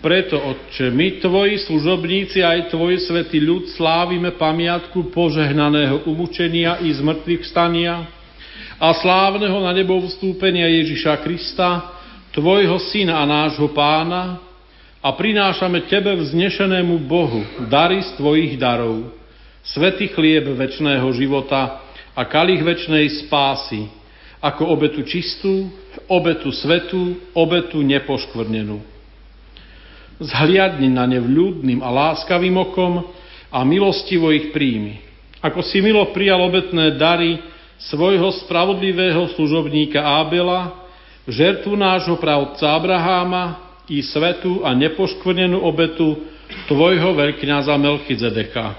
Preto, 0.00 0.40
Otče, 0.40 0.88
my, 0.88 1.20
Tvoji 1.20 1.60
služobníci, 1.68 2.40
aj 2.40 2.72
Tvoj 2.72 3.04
svetý 3.04 3.36
ľud, 3.36 3.68
slávime 3.76 4.32
pamiatku 4.32 5.12
požehnaného 5.12 6.08
umúčenia 6.08 6.80
i 6.80 6.88
zmrtvých 6.88 7.44
stania 7.44 8.08
a 8.80 8.96
slávneho 8.96 9.60
na 9.60 9.76
nebo 9.76 10.00
vstúpenia 10.00 10.72
Ježiša 10.72 11.20
Krista, 11.20 12.00
Tvojho 12.32 12.80
Syna 12.88 13.20
a 13.20 13.28
nášho 13.28 13.68
Pána 13.76 14.40
a 15.04 15.12
prinášame 15.12 15.84
Tebe 15.84 16.16
vznešenému 16.16 16.96
Bohu 17.04 17.44
dary 17.68 18.00
z 18.00 18.16
Tvojich 18.16 18.56
darov, 18.56 19.04
svetý 19.60 20.08
chlieb 20.08 20.48
väčšného 20.48 21.12
života 21.12 21.84
a 22.16 22.24
kalich 22.24 22.64
väčšnej 22.64 23.28
spásy, 23.28 23.84
ako 24.40 24.64
obetu 24.64 25.04
čistú, 25.04 25.68
obetu 26.08 26.48
svetú, 26.56 27.20
obetu 27.36 27.84
nepoškvrnenú 27.84 28.99
zhliadni 30.20 30.92
na 30.92 31.08
ne 31.08 31.16
vľúdnym 31.16 31.80
a 31.80 31.88
láskavým 31.88 32.52
okom 32.60 33.08
a 33.48 33.58
milostivo 33.64 34.28
ich 34.30 34.52
príjmi. 34.52 35.00
Ako 35.40 35.64
si 35.64 35.80
milo 35.80 36.04
prijal 36.12 36.44
obetné 36.44 37.00
dary 37.00 37.40
svojho 37.80 38.28
spravodlivého 38.44 39.32
služobníka 39.32 40.04
Ábela, 40.04 40.84
žertvu 41.24 41.72
nášho 41.72 42.20
pravca 42.20 42.76
Abraháma 42.76 43.72
i 43.88 44.04
svetu 44.04 44.60
a 44.60 44.76
nepoškvrnenú 44.76 45.56
obetu 45.64 46.20
tvojho 46.68 47.16
veľkňaza 47.16 47.72
Melchizedeka. 47.80 48.76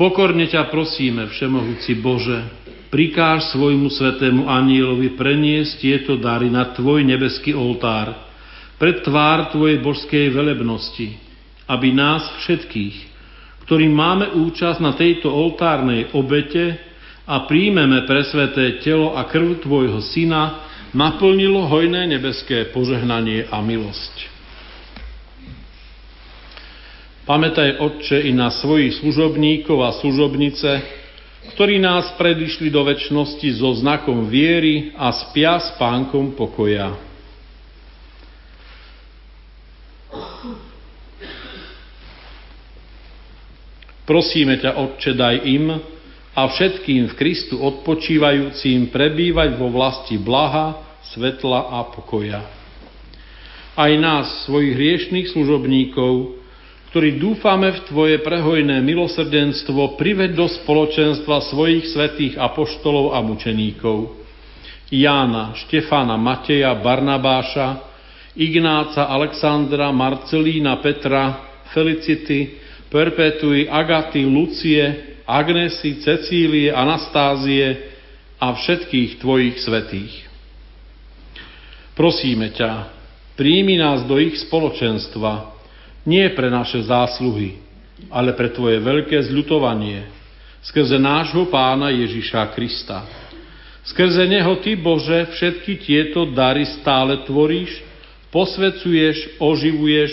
Pokorne 0.00 0.48
ťa 0.48 0.72
prosíme, 0.72 1.28
Všemohúci 1.28 1.98
Bože, 2.00 2.48
prikáž 2.88 3.52
svojmu 3.52 3.92
svetému 3.92 4.48
anielovi 4.48 5.12
preniesť 5.18 5.72
tieto 5.76 6.16
dary 6.16 6.48
na 6.48 6.72
Tvoj 6.72 7.04
nebeský 7.04 7.52
oltár– 7.52 8.14
pred 8.78 9.02
tvár 9.02 9.50
Tvojej 9.50 9.82
božskej 9.82 10.30
velebnosti, 10.30 11.18
aby 11.66 11.90
nás 11.90 12.22
všetkých, 12.46 12.96
ktorí 13.66 13.90
máme 13.90 14.32
účasť 14.38 14.78
na 14.80 14.94
tejto 14.94 15.28
oltárnej 15.28 16.14
obete 16.14 16.78
a 17.28 17.44
príjmeme 17.44 18.06
presveté 18.08 18.80
telo 18.80 19.12
a 19.18 19.26
krv 19.28 19.60
Tvojho 19.60 20.00
Syna, 20.00 20.64
naplnilo 20.96 21.68
hojné 21.68 22.08
nebeské 22.08 22.72
požehnanie 22.72 23.44
a 23.52 23.60
milosť. 23.60 24.38
Pamätaj, 27.28 27.76
Otče, 27.76 28.24
i 28.24 28.32
na 28.32 28.48
svojich 28.48 29.04
služobníkov 29.04 29.84
a 29.84 29.92
služobnice, 30.00 30.80
ktorí 31.52 31.76
nás 31.76 32.16
predišli 32.16 32.72
do 32.72 32.80
väčšnosti 32.88 33.60
so 33.60 33.76
znakom 33.76 34.32
viery 34.32 34.96
a 34.96 35.12
spia 35.12 35.60
s 35.60 35.76
pánkom 35.76 36.32
pokoja. 36.32 37.07
Prosíme 44.08 44.56
ťa, 44.56 44.80
Otče, 44.80 45.12
daj 45.12 45.36
im 45.44 45.68
a 46.32 46.40
všetkým 46.48 47.12
v 47.12 47.14
Kristu 47.20 47.60
odpočívajúcim 47.60 48.88
prebývať 48.88 49.60
vo 49.60 49.68
vlasti 49.68 50.16
blaha, 50.16 50.80
svetla 51.12 51.68
a 51.76 51.92
pokoja. 51.92 52.40
Aj 53.76 53.92
nás, 54.00 54.48
svojich 54.48 54.72
hriešných 54.72 55.28
služobníkov, 55.28 56.40
ktorí 56.88 57.20
dúfame 57.20 57.68
v 57.68 57.84
Tvoje 57.84 58.16
prehojné 58.24 58.80
milosrdenstvo, 58.80 60.00
priveď 60.00 60.32
do 60.32 60.48
spoločenstva 60.48 61.44
svojich 61.52 61.92
svetých 61.92 62.40
apoštolov 62.40 63.12
a 63.12 63.20
mučeníkov. 63.20 64.24
Jána, 64.88 65.52
Štefána, 65.52 66.16
Mateja, 66.16 66.72
Barnabáša, 66.80 67.84
Ignáca, 68.40 69.04
Alexandra, 69.04 69.92
Marcelína, 69.92 70.80
Petra, 70.80 71.44
Felicity, 71.76 72.67
Perpetuj, 72.88 73.68
Agaty, 73.68 74.24
Lucie, 74.24 74.84
Agnesy, 75.28 76.00
Cecílie, 76.00 76.72
Anastázie 76.72 77.92
a 78.40 78.56
všetkých 78.56 79.20
Tvojich 79.20 79.60
svetých. 79.60 80.14
Prosíme 81.92 82.48
ťa, 82.54 82.88
príjmi 83.36 83.76
nás 83.76 84.08
do 84.08 84.16
ich 84.16 84.40
spoločenstva, 84.48 85.52
nie 86.08 86.24
pre 86.32 86.48
naše 86.48 86.80
zásluhy, 86.88 87.60
ale 88.08 88.32
pre 88.32 88.48
Tvoje 88.48 88.80
veľké 88.80 89.20
zľutovanie, 89.28 90.08
skrze 90.64 90.96
nášho 90.96 91.44
Pána 91.52 91.92
Ježiša 91.92 92.56
Krista. 92.56 93.04
Skrze 93.84 94.24
Neho 94.24 94.56
Ty, 94.64 94.80
Bože, 94.80 95.28
všetky 95.36 95.80
tieto 95.84 96.28
dary 96.32 96.64
stále 96.80 97.24
tvoríš, 97.28 97.84
posvecuješ, 98.32 99.40
oživuješ, 99.40 100.10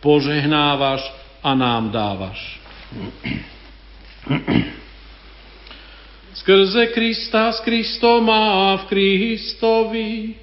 požehnávaš 0.00 1.23
a 1.44 1.54
nám 1.54 1.92
dávaš. 1.92 2.60
Skrze 6.34 6.86
Krista, 6.86 7.52
s 7.52 7.60
Kristom 7.60 8.30
a 8.30 8.76
v 8.76 8.84
Kristovi 8.88 10.34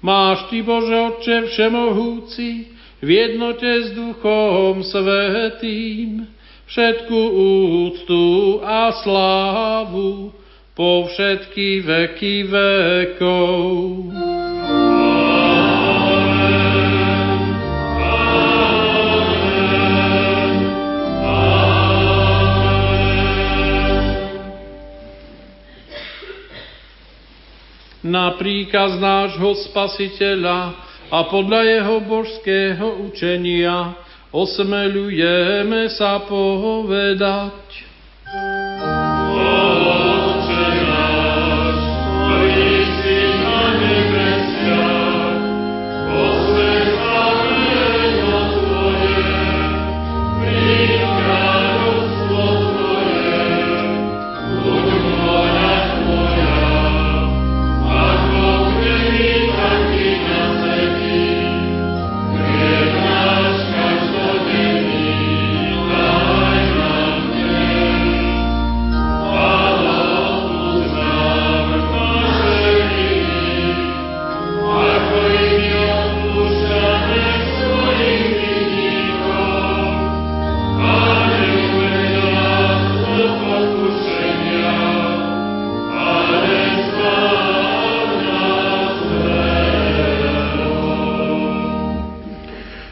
máš 0.00 0.48
Ty, 0.48 0.62
Bože 0.64 0.96
Otče 0.96 1.36
Všemohúci, 1.52 2.72
v 3.04 3.08
jednote 3.08 3.68
s 3.68 3.92
Duchom 3.92 4.82
Svetým, 4.82 6.26
všetku 6.66 7.18
úctu 7.84 8.24
a 8.64 8.92
slávu 9.04 10.32
po 10.74 11.06
všetky 11.12 11.84
veky 11.84 12.36
vekov. 12.48 13.68
Na 28.08 28.34
príkaz 28.40 28.96
nášho 28.96 29.54
spasiteľa 29.68 30.74
a 31.12 31.18
podľa 31.28 31.60
jeho 31.64 31.96
božského 32.04 32.86
učenia 33.08 33.96
osmelujeme 34.32 35.88
sa 35.92 36.24
povedať. 36.24 37.88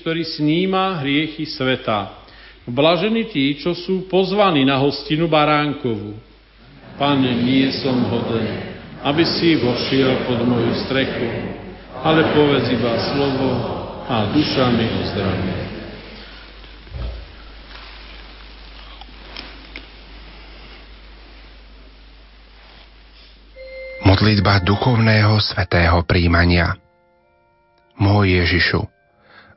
Ktorý 0.00 0.22
sníma 0.24 1.02
hriechy 1.02 1.44
sveta. 1.44 2.18
Blažení 2.68 3.28
tí, 3.32 3.56
čo 3.56 3.72
sú 3.72 4.06
pozvaní 4.06 4.62
na 4.62 4.76
hostinu 4.76 5.24
baránkovu. 5.24 6.14
Pane, 7.00 7.30
nie 7.46 7.70
som 7.78 7.96
hoden, 8.10 8.48
aby 9.06 9.24
si 9.24 9.56
vošiel 9.56 10.28
pod 10.28 10.42
moju 10.44 10.72
strechu, 10.84 11.28
ale 12.02 12.28
povedz 12.34 12.66
iba 12.74 12.92
slovo 13.14 13.50
a 14.04 14.28
duša 14.34 14.66
mi 14.74 14.84
ozdraví. 14.84 15.52
Modlitba 24.08 24.64
duchovného 24.66 25.38
svetého 25.38 26.02
príjmania. 26.02 26.74
Môj 28.02 28.40
Ježišu, 28.42 28.82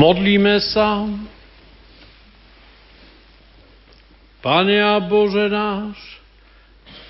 Modlíme 0.00 0.64
sa. 0.64 1.04
Pane 4.40 4.80
a 4.80 4.96
Bože 4.96 5.52
náš, 5.52 6.00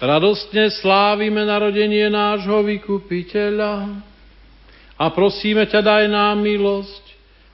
radostne 0.02 0.74
slávime 0.82 1.46
narodenie 1.46 2.10
nášho 2.10 2.66
vykupiteľa 2.66 3.94
a 4.98 5.04
prosíme 5.14 5.70
ťa 5.70 5.80
daj 5.86 6.04
nám 6.10 6.42
milosť, 6.42 7.04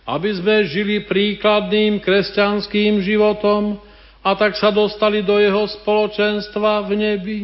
aby 0.09 0.41
sme 0.41 0.57
žili 0.73 1.05
príkladným 1.05 2.01
kresťanským 2.01 3.05
životom 3.05 3.77
a 4.25 4.33
tak 4.41 4.57
sa 4.57 4.73
dostali 4.73 5.21
do 5.21 5.37
jeho 5.37 5.69
spoločenstva 5.69 6.89
v 6.89 6.91
nebi 6.97 7.41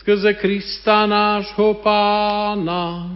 skrze 0.00 0.40
Krista 0.40 1.04
nášho 1.04 1.84
pána. 1.84 3.12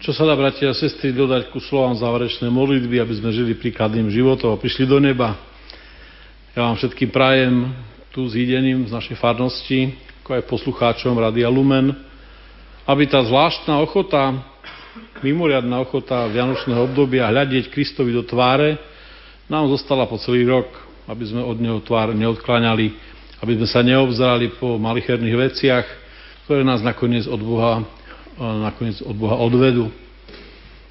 Čo 0.00 0.16
sa 0.16 0.24
dá, 0.24 0.32
bratia 0.32 0.72
a 0.72 0.76
sestry, 0.76 1.12
dodať 1.12 1.52
ku 1.52 1.60
slovám 1.60 1.92
záverečné 1.92 2.48
modlitby, 2.48 3.04
aby 3.04 3.20
sme 3.20 3.36
žili 3.36 3.52
príkladným 3.52 4.08
životom 4.08 4.48
a 4.48 4.56
prišli 4.56 4.88
do 4.88 4.96
neba. 4.96 5.36
Ja 6.56 6.64
vám 6.64 6.80
všetkým 6.80 7.12
prajem 7.12 7.68
tu 8.08 8.24
zídeným 8.24 8.88
z 8.88 8.96
našej 8.96 9.20
farnosti, 9.20 9.92
ako 10.24 10.40
aj 10.40 10.48
poslucháčom 10.48 11.12
Radia 11.20 11.52
Lumen, 11.52 11.92
aby 12.88 13.12
tá 13.12 13.20
zvláštna 13.20 13.76
ochota, 13.76 14.40
mimoriadná 15.20 15.84
ochota 15.84 16.24
Vianočného 16.32 16.80
obdobia 16.80 17.28
hľadieť 17.28 17.68
Kristovi 17.68 18.16
do 18.16 18.24
tváre 18.24 18.80
nám 19.52 19.68
zostala 19.68 20.08
po 20.08 20.16
celý 20.16 20.48
rok, 20.48 20.72
aby 21.12 21.28
sme 21.28 21.44
od 21.44 21.60
Neho 21.60 21.84
tvár 21.84 22.16
neodkláňali, 22.16 22.86
aby 23.44 23.52
sme 23.52 23.68
sa 23.68 23.84
neobzerali 23.84 24.48
po 24.56 24.80
malicherných 24.80 25.36
veciach, 25.36 25.84
ktoré 26.48 26.64
nás 26.64 26.80
nakoniec 26.80 27.28
od 27.28 27.44
Boha 27.44 27.99
nakoniec 28.40 29.04
od 29.04 29.12
Boha 29.12 29.36
odvedú, 29.36 29.92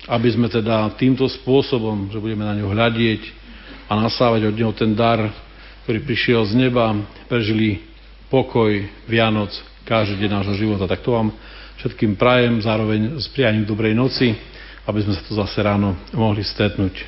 aby 0.05 0.29
sme 0.29 0.45
teda 0.45 0.93
týmto 1.01 1.25
spôsobom, 1.25 2.13
že 2.13 2.21
budeme 2.21 2.45
na 2.45 2.53
ňo 2.53 2.69
hľadieť 2.69 3.21
a 3.89 3.97
nasávať 3.97 4.53
od 4.53 4.55
neho 4.55 4.73
ten 4.77 4.93
dar, 4.93 5.33
ktorý 5.83 6.05
prišiel 6.05 6.45
z 6.45 6.53
neba, 6.69 6.93
prežili 7.25 7.81
pokoj 8.29 8.69
Vianoc 9.09 9.49
každý 9.89 10.21
deň 10.21 10.29
nášho 10.29 10.55
života. 10.61 10.85
Tak 10.85 11.01
to 11.01 11.17
vám 11.17 11.33
všetkým 11.81 12.13
prajem, 12.13 12.61
zároveň 12.61 13.17
s 13.17 13.25
prianím 13.33 13.65
dobrej 13.65 13.97
noci, 13.97 14.37
aby 14.85 15.01
sme 15.01 15.17
sa 15.17 15.25
tu 15.25 15.33
zase 15.33 15.57
ráno 15.65 15.97
mohli 16.13 16.45
stretnúť. 16.45 17.01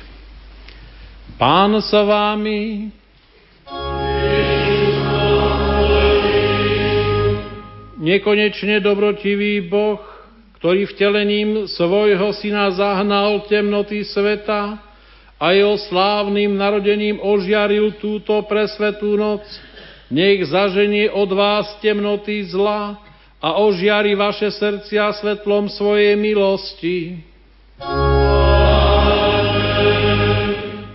Pán 1.38 1.78
sa 1.86 2.02
vámi. 2.02 2.90
Nekonečne 8.02 8.82
dobrotivý 8.82 9.62
Boh, 9.70 10.02
ktorý 10.62 10.86
vtelením 10.94 11.66
svojho 11.66 12.30
syna 12.38 12.70
zahnal 12.70 13.42
temnoty 13.50 14.06
sveta 14.06 14.78
a 15.34 15.46
jeho 15.50 15.74
slávnym 15.90 16.54
narodením 16.54 17.18
ožiaril 17.18 17.98
túto 17.98 18.38
presvetú 18.46 19.18
noc, 19.18 19.42
nech 20.06 20.46
zaženie 20.46 21.10
od 21.10 21.34
vás 21.34 21.66
temnoty 21.82 22.46
zla 22.46 22.94
a 23.42 23.58
ožiari 23.58 24.14
vaše 24.14 24.54
srdcia 24.54 25.10
svetlom 25.18 25.66
svojej 25.66 26.14
milosti. 26.14 27.18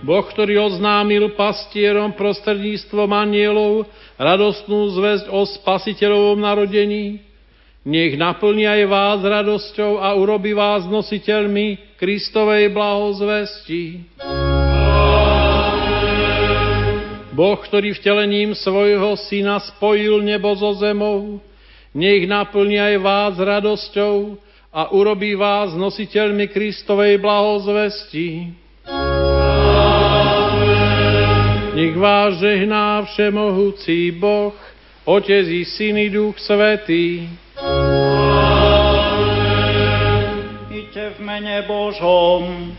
Boh, 0.00 0.24
ktorý 0.32 0.64
oznámil 0.64 1.36
pastierom 1.36 2.16
prostredníctvom 2.16 3.12
anielov 3.12 3.84
radostnú 4.16 4.96
zväzť 4.96 5.28
o 5.28 5.44
spasiteľovom 5.44 6.40
narodení, 6.40 7.27
nech 7.88 8.20
naplní 8.20 8.68
aj 8.68 8.82
vás 8.84 9.20
radosťou 9.24 9.96
a 9.96 10.12
urobi 10.12 10.52
vás 10.52 10.84
nositeľmi 10.84 11.96
Kristovej 11.96 12.68
blahozvesti. 12.68 14.04
Boh, 17.32 17.56
ktorý 17.56 17.96
vtelením 17.96 18.52
svojho 18.52 19.16
syna 19.16 19.56
spojil 19.64 20.20
nebo 20.20 20.52
so 20.52 20.76
zemou, 20.76 21.40
nech 21.96 22.28
naplní 22.28 22.76
aj 22.76 22.94
vás 23.00 23.34
radosťou 23.40 24.36
a 24.68 24.92
urobí 24.92 25.32
vás 25.32 25.72
nositeľmi 25.72 26.52
Kristovej 26.52 27.16
blahozvesti. 27.16 28.52
Nech 31.72 31.94
vás 31.96 32.36
žehná 32.36 33.00
všemohúci 33.08 34.12
Boh, 34.12 34.52
Otec 35.08 35.48
i 35.48 35.64
Syn 35.64 35.96
i 35.96 36.12
Duch 36.12 36.36
Svetý. 36.36 37.24
Iďte 40.70 41.04
v 41.10 41.18
mene 41.18 41.66
Božom. 41.66 42.78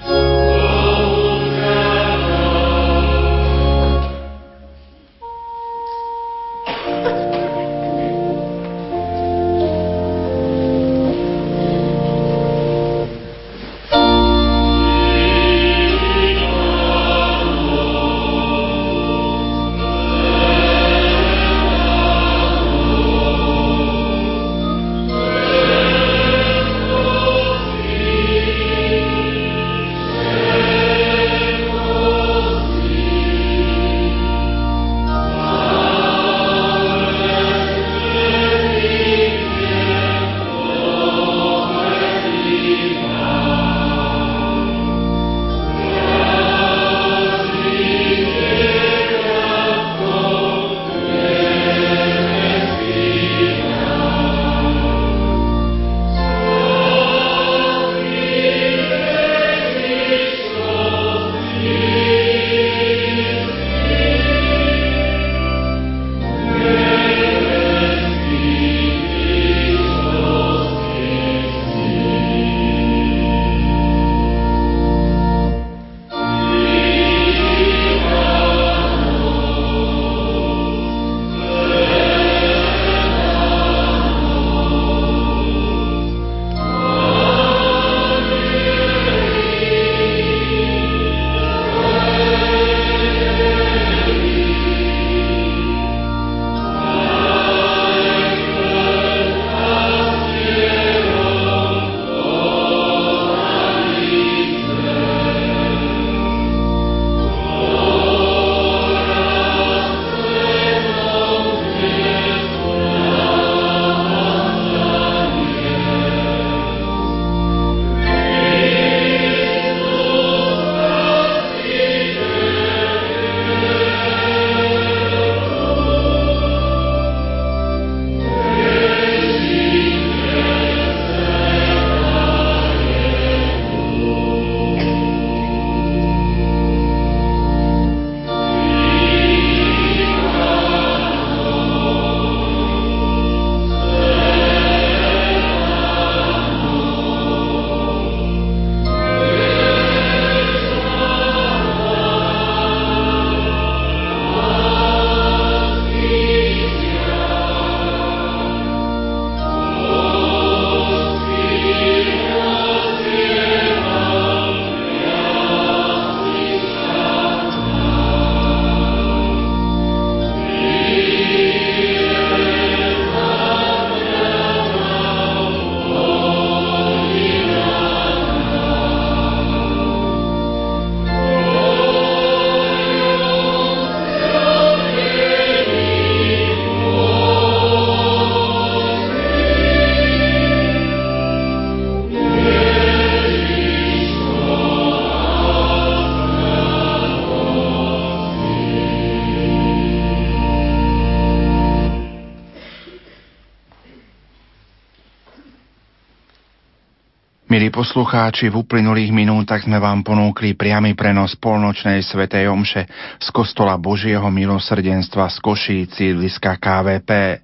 Poslucháči, 207.90 208.54
v 208.54 208.62
uplynulých 208.62 209.10
minútach 209.10 209.66
sme 209.66 209.82
vám 209.82 210.06
ponúkli 210.06 210.54
priamy 210.54 210.94
prenos 210.94 211.34
polnočnej 211.42 212.06
svetej 212.06 212.46
omše 212.46 212.86
z 213.18 213.28
kostola 213.34 213.82
Božieho 213.82 214.30
milosrdenstva 214.30 215.26
z 215.26 215.38
Koší 215.42 215.80
sídliska 215.90 216.62
KVP. 216.62 217.42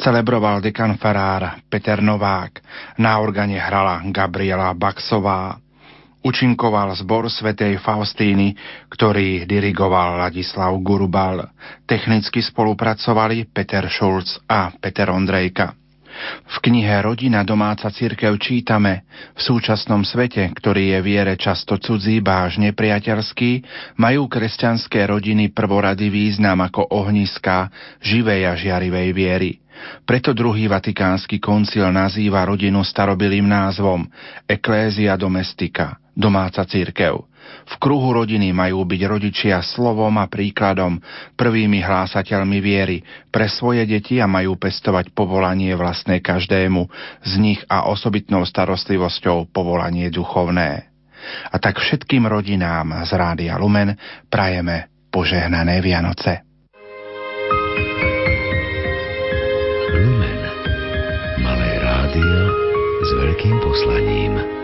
Celebroval 0.00 0.64
dekan 0.64 0.96
farár 0.96 1.60
Peter 1.68 2.00
Novák, 2.00 2.64
na 3.04 3.20
organe 3.20 3.60
hrala 3.60 4.00
Gabriela 4.08 4.72
Baxová. 4.72 5.60
Učinkoval 6.24 6.96
zbor 6.96 7.28
svätej 7.28 7.76
Faustíny, 7.76 8.56
ktorý 8.88 9.44
dirigoval 9.44 10.16
Ladislav 10.24 10.72
Gurubal. 10.80 11.52
Technicky 11.84 12.40
spolupracovali 12.40 13.44
Peter 13.44 13.84
Schulz 13.92 14.40
a 14.48 14.72
Peter 14.72 15.12
Ondrejka. 15.12 15.81
V 16.44 16.56
knihe 16.60 17.00
Rodina 17.00 17.46
domáca 17.46 17.88
církev 17.88 18.36
čítame, 18.36 19.06
v 19.32 19.40
súčasnom 19.40 20.04
svete, 20.04 20.50
ktorý 20.52 20.98
je 20.98 21.00
viere 21.00 21.34
často 21.38 21.78
cudzí, 21.80 22.20
báž 22.20 22.60
nepriateľský, 22.60 23.64
majú 23.96 24.28
kresťanské 24.28 25.06
rodiny 25.08 25.54
prvorady 25.54 26.10
význam 26.10 26.60
ako 26.66 26.92
ohniska 26.92 27.70
živej 28.02 28.42
a 28.50 28.52
žiarivej 28.58 29.08
viery. 29.14 29.52
Preto 30.02 30.36
druhý 30.36 30.68
vatikánsky 30.68 31.40
koncil 31.40 31.88
nazýva 31.90 32.44
rodinu 32.44 32.84
starobilým 32.84 33.48
názvom 33.48 34.06
Ecclesia 34.46 35.16
domestika, 35.16 36.01
domáca 36.16 36.64
církev. 36.64 37.24
V 37.62 37.74
kruhu 37.78 38.14
rodiny 38.14 38.54
majú 38.54 38.86
byť 38.86 39.02
rodičia 39.06 39.58
slovom 39.62 40.14
a 40.18 40.26
príkladom, 40.26 40.98
prvými 41.34 41.82
hlásateľmi 41.82 42.58
viery 42.62 43.02
pre 43.30 43.50
svoje 43.50 43.86
deti 43.86 44.18
a 44.22 44.30
majú 44.30 44.58
pestovať 44.58 45.10
povolanie 45.14 45.74
vlastné 45.74 46.22
každému 46.22 46.86
z 47.22 47.32
nich 47.38 47.60
a 47.66 47.90
osobitnou 47.90 48.46
starostlivosťou 48.46 49.50
povolanie 49.50 50.10
duchovné. 50.10 50.90
A 51.50 51.56
tak 51.62 51.78
všetkým 51.78 52.26
rodinám 52.26 53.06
z 53.06 53.10
Rádia 53.14 53.54
Lumen 53.58 53.94
prajeme 54.26 54.90
požehnané 55.10 55.78
Vianoce. 55.78 56.42
Lumen. 59.92 60.40
Malé 61.46 61.70
rádio 61.78 62.38
s 63.06 63.10
veľkým 63.22 63.56
poslaním. 63.62 64.61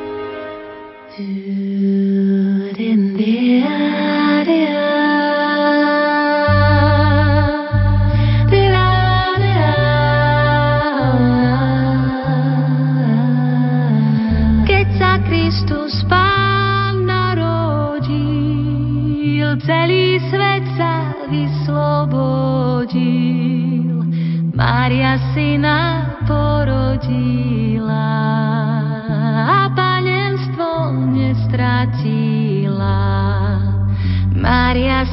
Mária 24.58 25.14
syna 25.38 26.18
porodila 26.26 28.10
a 29.46 29.70
panenstvo 29.70 30.90
nestratila. 31.14 32.98
Mária 34.34 35.06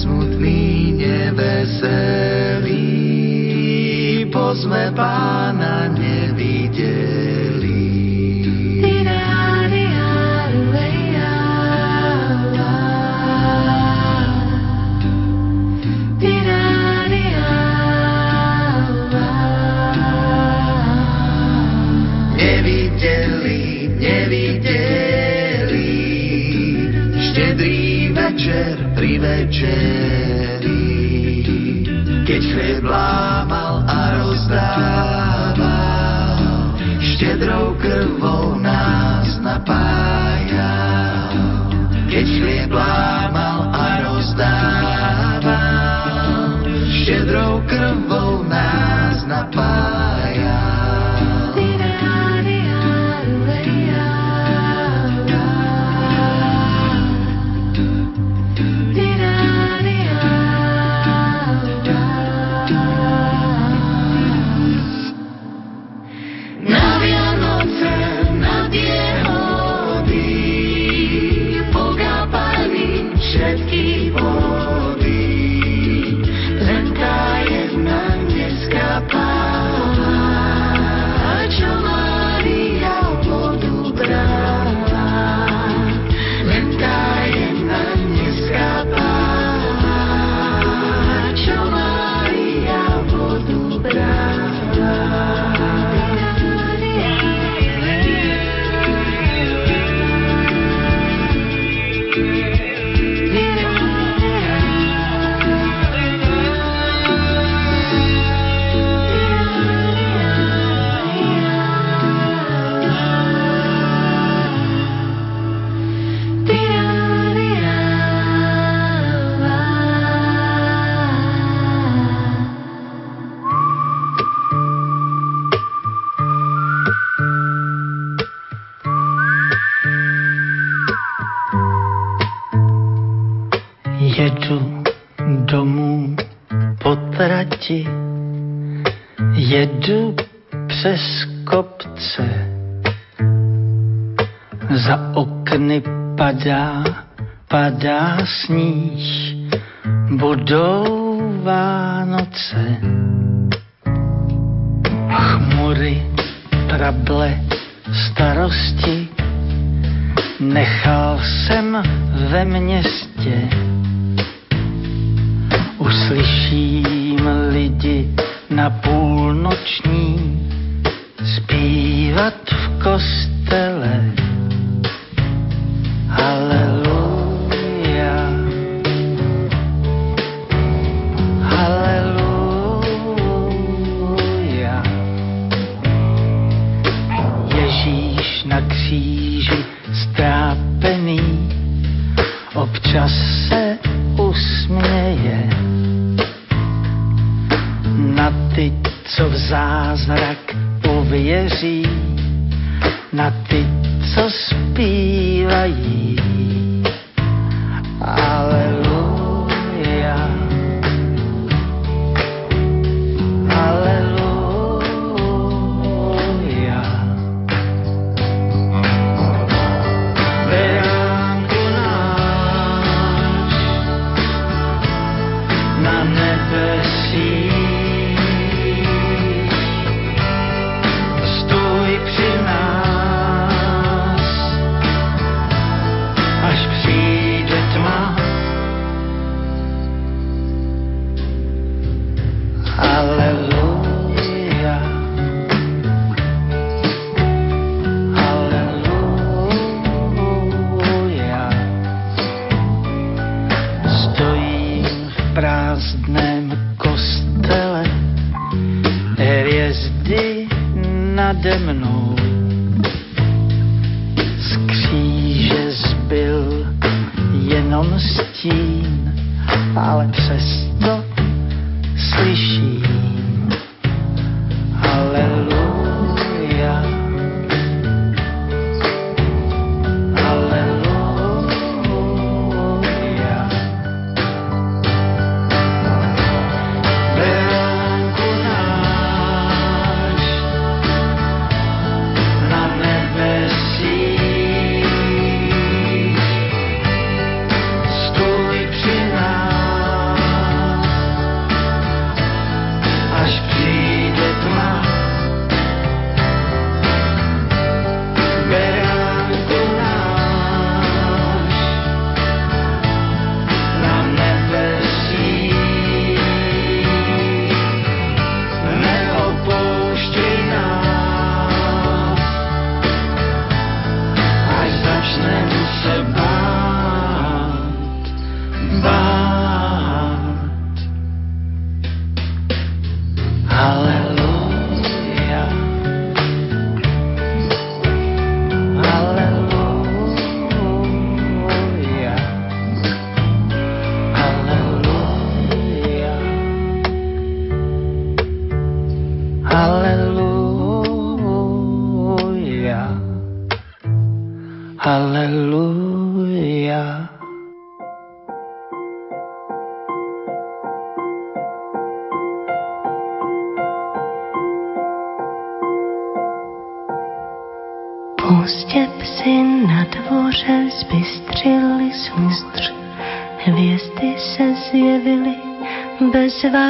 Smutní, 0.00 0.92
neveselí, 0.96 1.90
pozme 4.32 4.92
pána 4.96 5.88
nevideli. 5.88 6.21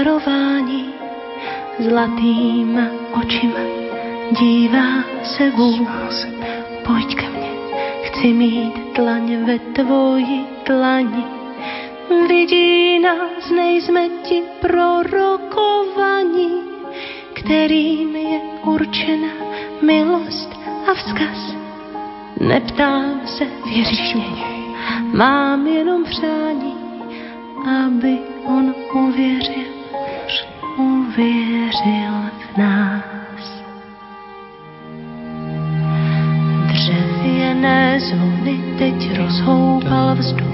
Bez 0.03 0.13
varování. 0.13 0.95
Zlatýma 1.79 2.87
očima 3.13 3.61
dívá 4.41 5.05
se 5.23 5.51
vůz. 5.51 6.27
Pojď 6.87 7.15
ke 7.15 7.29
mně, 7.29 7.51
chci 8.03 8.33
mít 8.33 8.73
dlaň 8.97 9.45
ve 9.45 9.59
tvoji 9.59 10.47
dlani. 10.67 11.25
Vidí 12.29 12.99
nás, 12.99 13.51
nejsme 13.57 14.09
ti 14.23 14.43
prorokovaní, 14.61 16.51
kterým 17.33 18.17
je 18.17 18.41
určena 18.65 19.29
milost 19.83 20.51
a 20.91 20.95
vzkaz. 20.95 21.57
Neptám 22.41 23.21
se, 23.25 23.45
věříš 23.65 24.17
mám 25.13 25.67
jenom 25.67 26.05
přání, 26.05 26.75
aby 27.67 28.19
on 28.45 28.75
uvěřil, 28.95 29.82
uvěřil 30.77 32.15
v 32.55 32.59
nás. 32.59 33.63
Dřevěné 36.67 38.01
zvony 38.01 38.61
teď 38.79 39.19
rozhoupal 39.19 40.15
vzduch, 40.15 40.53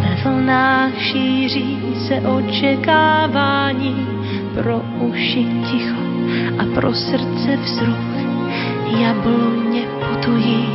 ve 0.00 0.14
vlnách 0.24 0.98
šíří 0.98 1.78
se 2.08 2.20
očekávání, 2.20 4.06
pro 4.54 4.82
uši 4.98 5.46
ticho 5.70 6.02
a 6.58 6.64
pro 6.74 6.94
srdce 6.94 7.56
vzruch. 7.56 8.12
Jabloně 9.00 9.82
putují, 9.82 10.68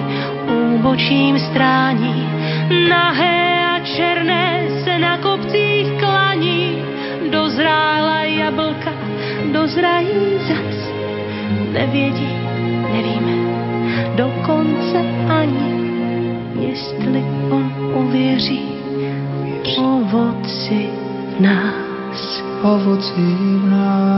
úbočím 0.75 1.39
strání, 1.39 2.29
nahé 2.89 3.65
a 3.65 3.79
černé 3.79 4.67
se 4.83 4.99
na 4.99 5.17
dozrají 9.67 10.39
zas, 10.47 10.91
nevědí, 11.73 12.29
nevíme, 12.93 13.35
dokonce 14.15 14.97
ani, 15.29 15.89
jestli 16.59 17.23
on 17.51 17.71
uvěří 17.95 18.61
ovoci 19.77 20.89
v 21.37 21.41
nás. 21.41 22.43
Ovoci 22.63 23.21
v 23.61 23.69
nás. 23.69 24.17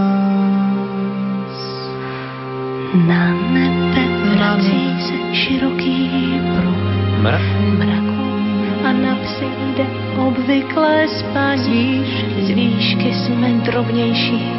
Na 3.07 3.33
nebe 3.33 4.01
vrací 4.35 5.01
se 5.01 5.35
široký 5.35 6.11
pruh 6.55 7.39
mraku 7.77 8.29
a 8.85 8.91
na 8.91 9.15
psy 9.15 9.45
jde 9.75 9.85
obvyklé 10.27 11.07
spaní. 11.07 12.05
Z 12.41 12.49
výšky 12.49 13.13
jsme 13.13 13.49
drobnější 13.49 14.58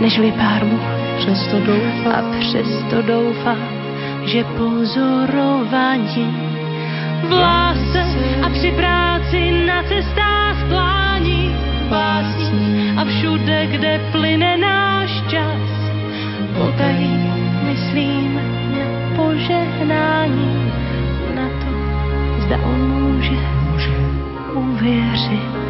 nežli 0.00 0.32
pár 0.32 0.64
much. 0.64 1.04
Přesto 1.18 1.60
doufám. 1.60 2.12
A 2.14 2.38
přesto 2.40 3.02
doufám, 3.02 3.68
že 4.24 4.44
pozorovaně 4.44 6.26
v 7.28 7.32
lásce 7.32 8.04
a 8.42 8.48
při 8.48 8.72
práci 8.72 9.64
na 9.66 9.82
cestách 9.82 10.68
plání 10.68 11.54
pásní 11.88 12.92
a 12.96 13.04
všude, 13.04 13.66
kde 13.66 14.00
plyne 14.12 14.56
náš 14.56 15.10
čas. 15.28 15.64
Potají 16.58 17.32
myslím 17.64 18.34
na 18.74 19.16
požehnání, 19.16 20.72
na 21.34 21.48
to, 21.48 21.72
zda 22.46 22.56
on 22.56 22.80
může, 23.02 23.38
může 23.70 23.90
uvěřit. 24.54 25.63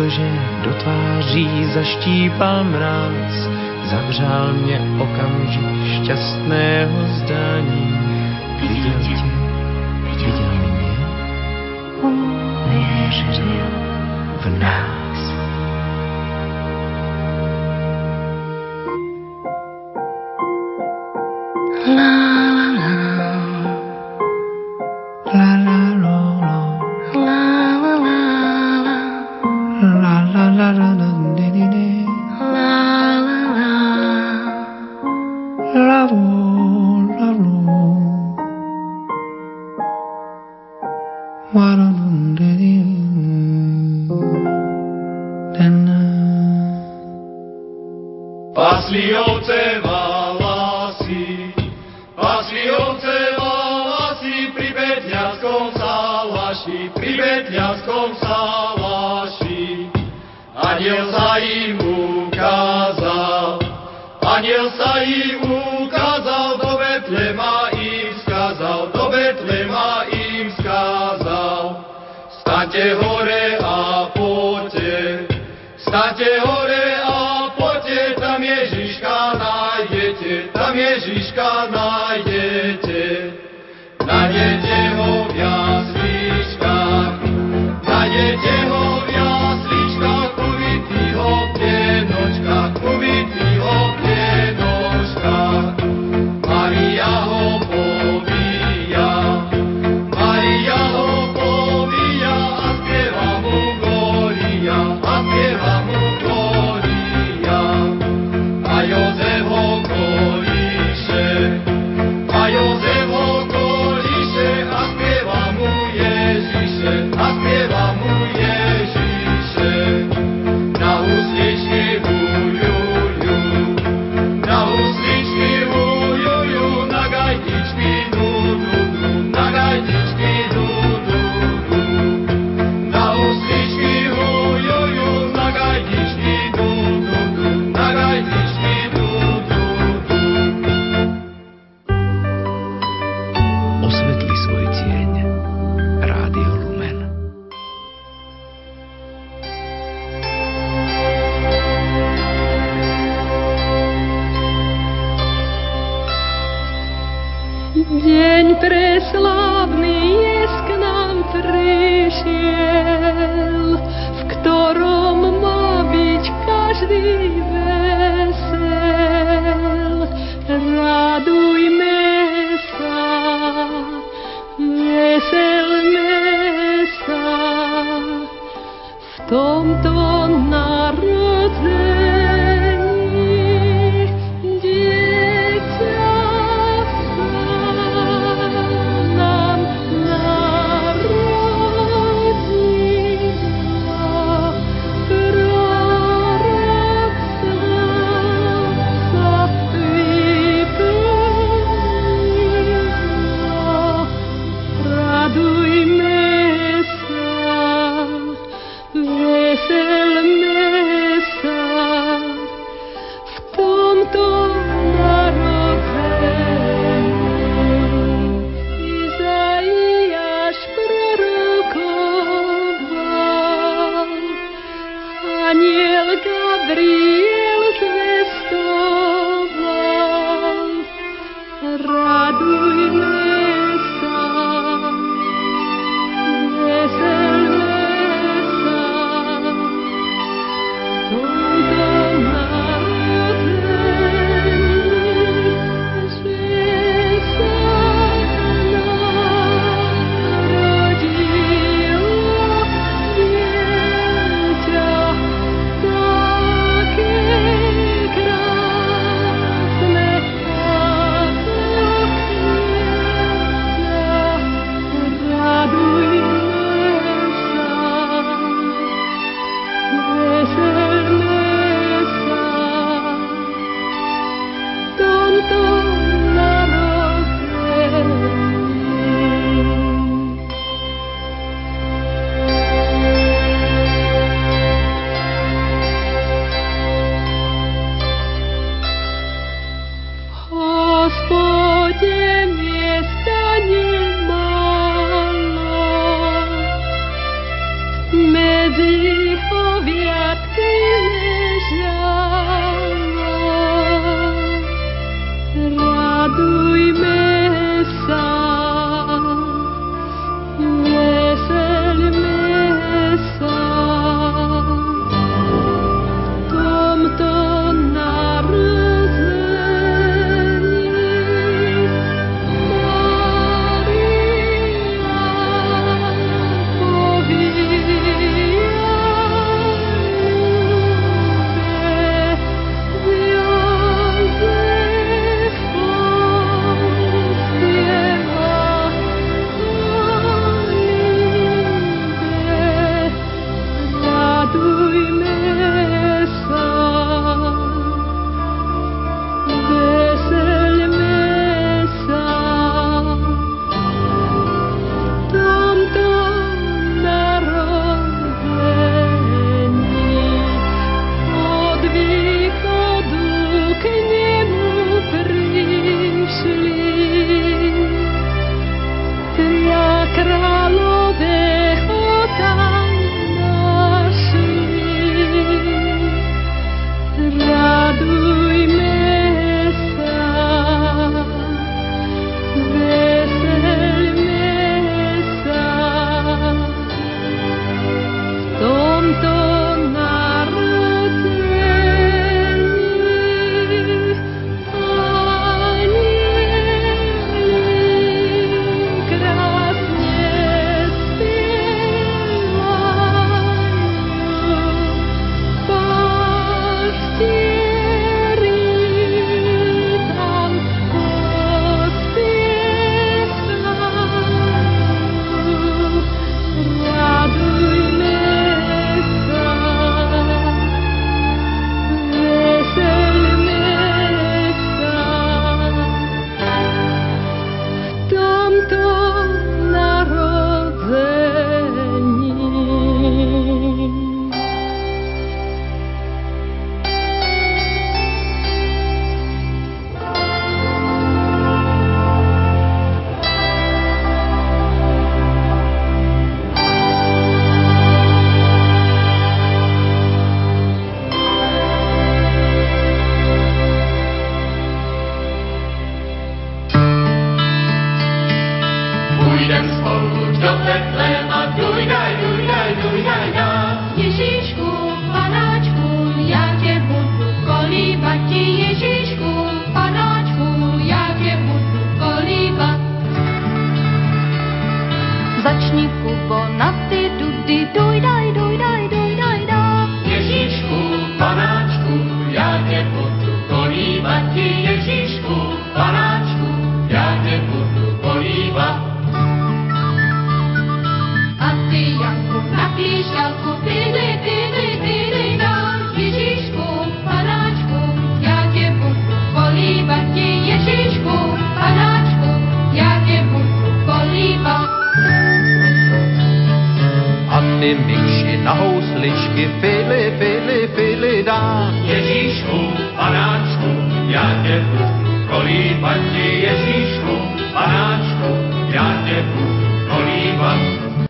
protože 0.00 0.30
do 0.64 0.74
tváří 0.74 1.48
zaštípal 1.74 2.64
mráz, 2.64 3.48
zavřál 3.90 4.52
mě 4.52 4.80
okamžik 4.98 6.02
šťastného 6.02 7.06
zdání. 7.08 7.99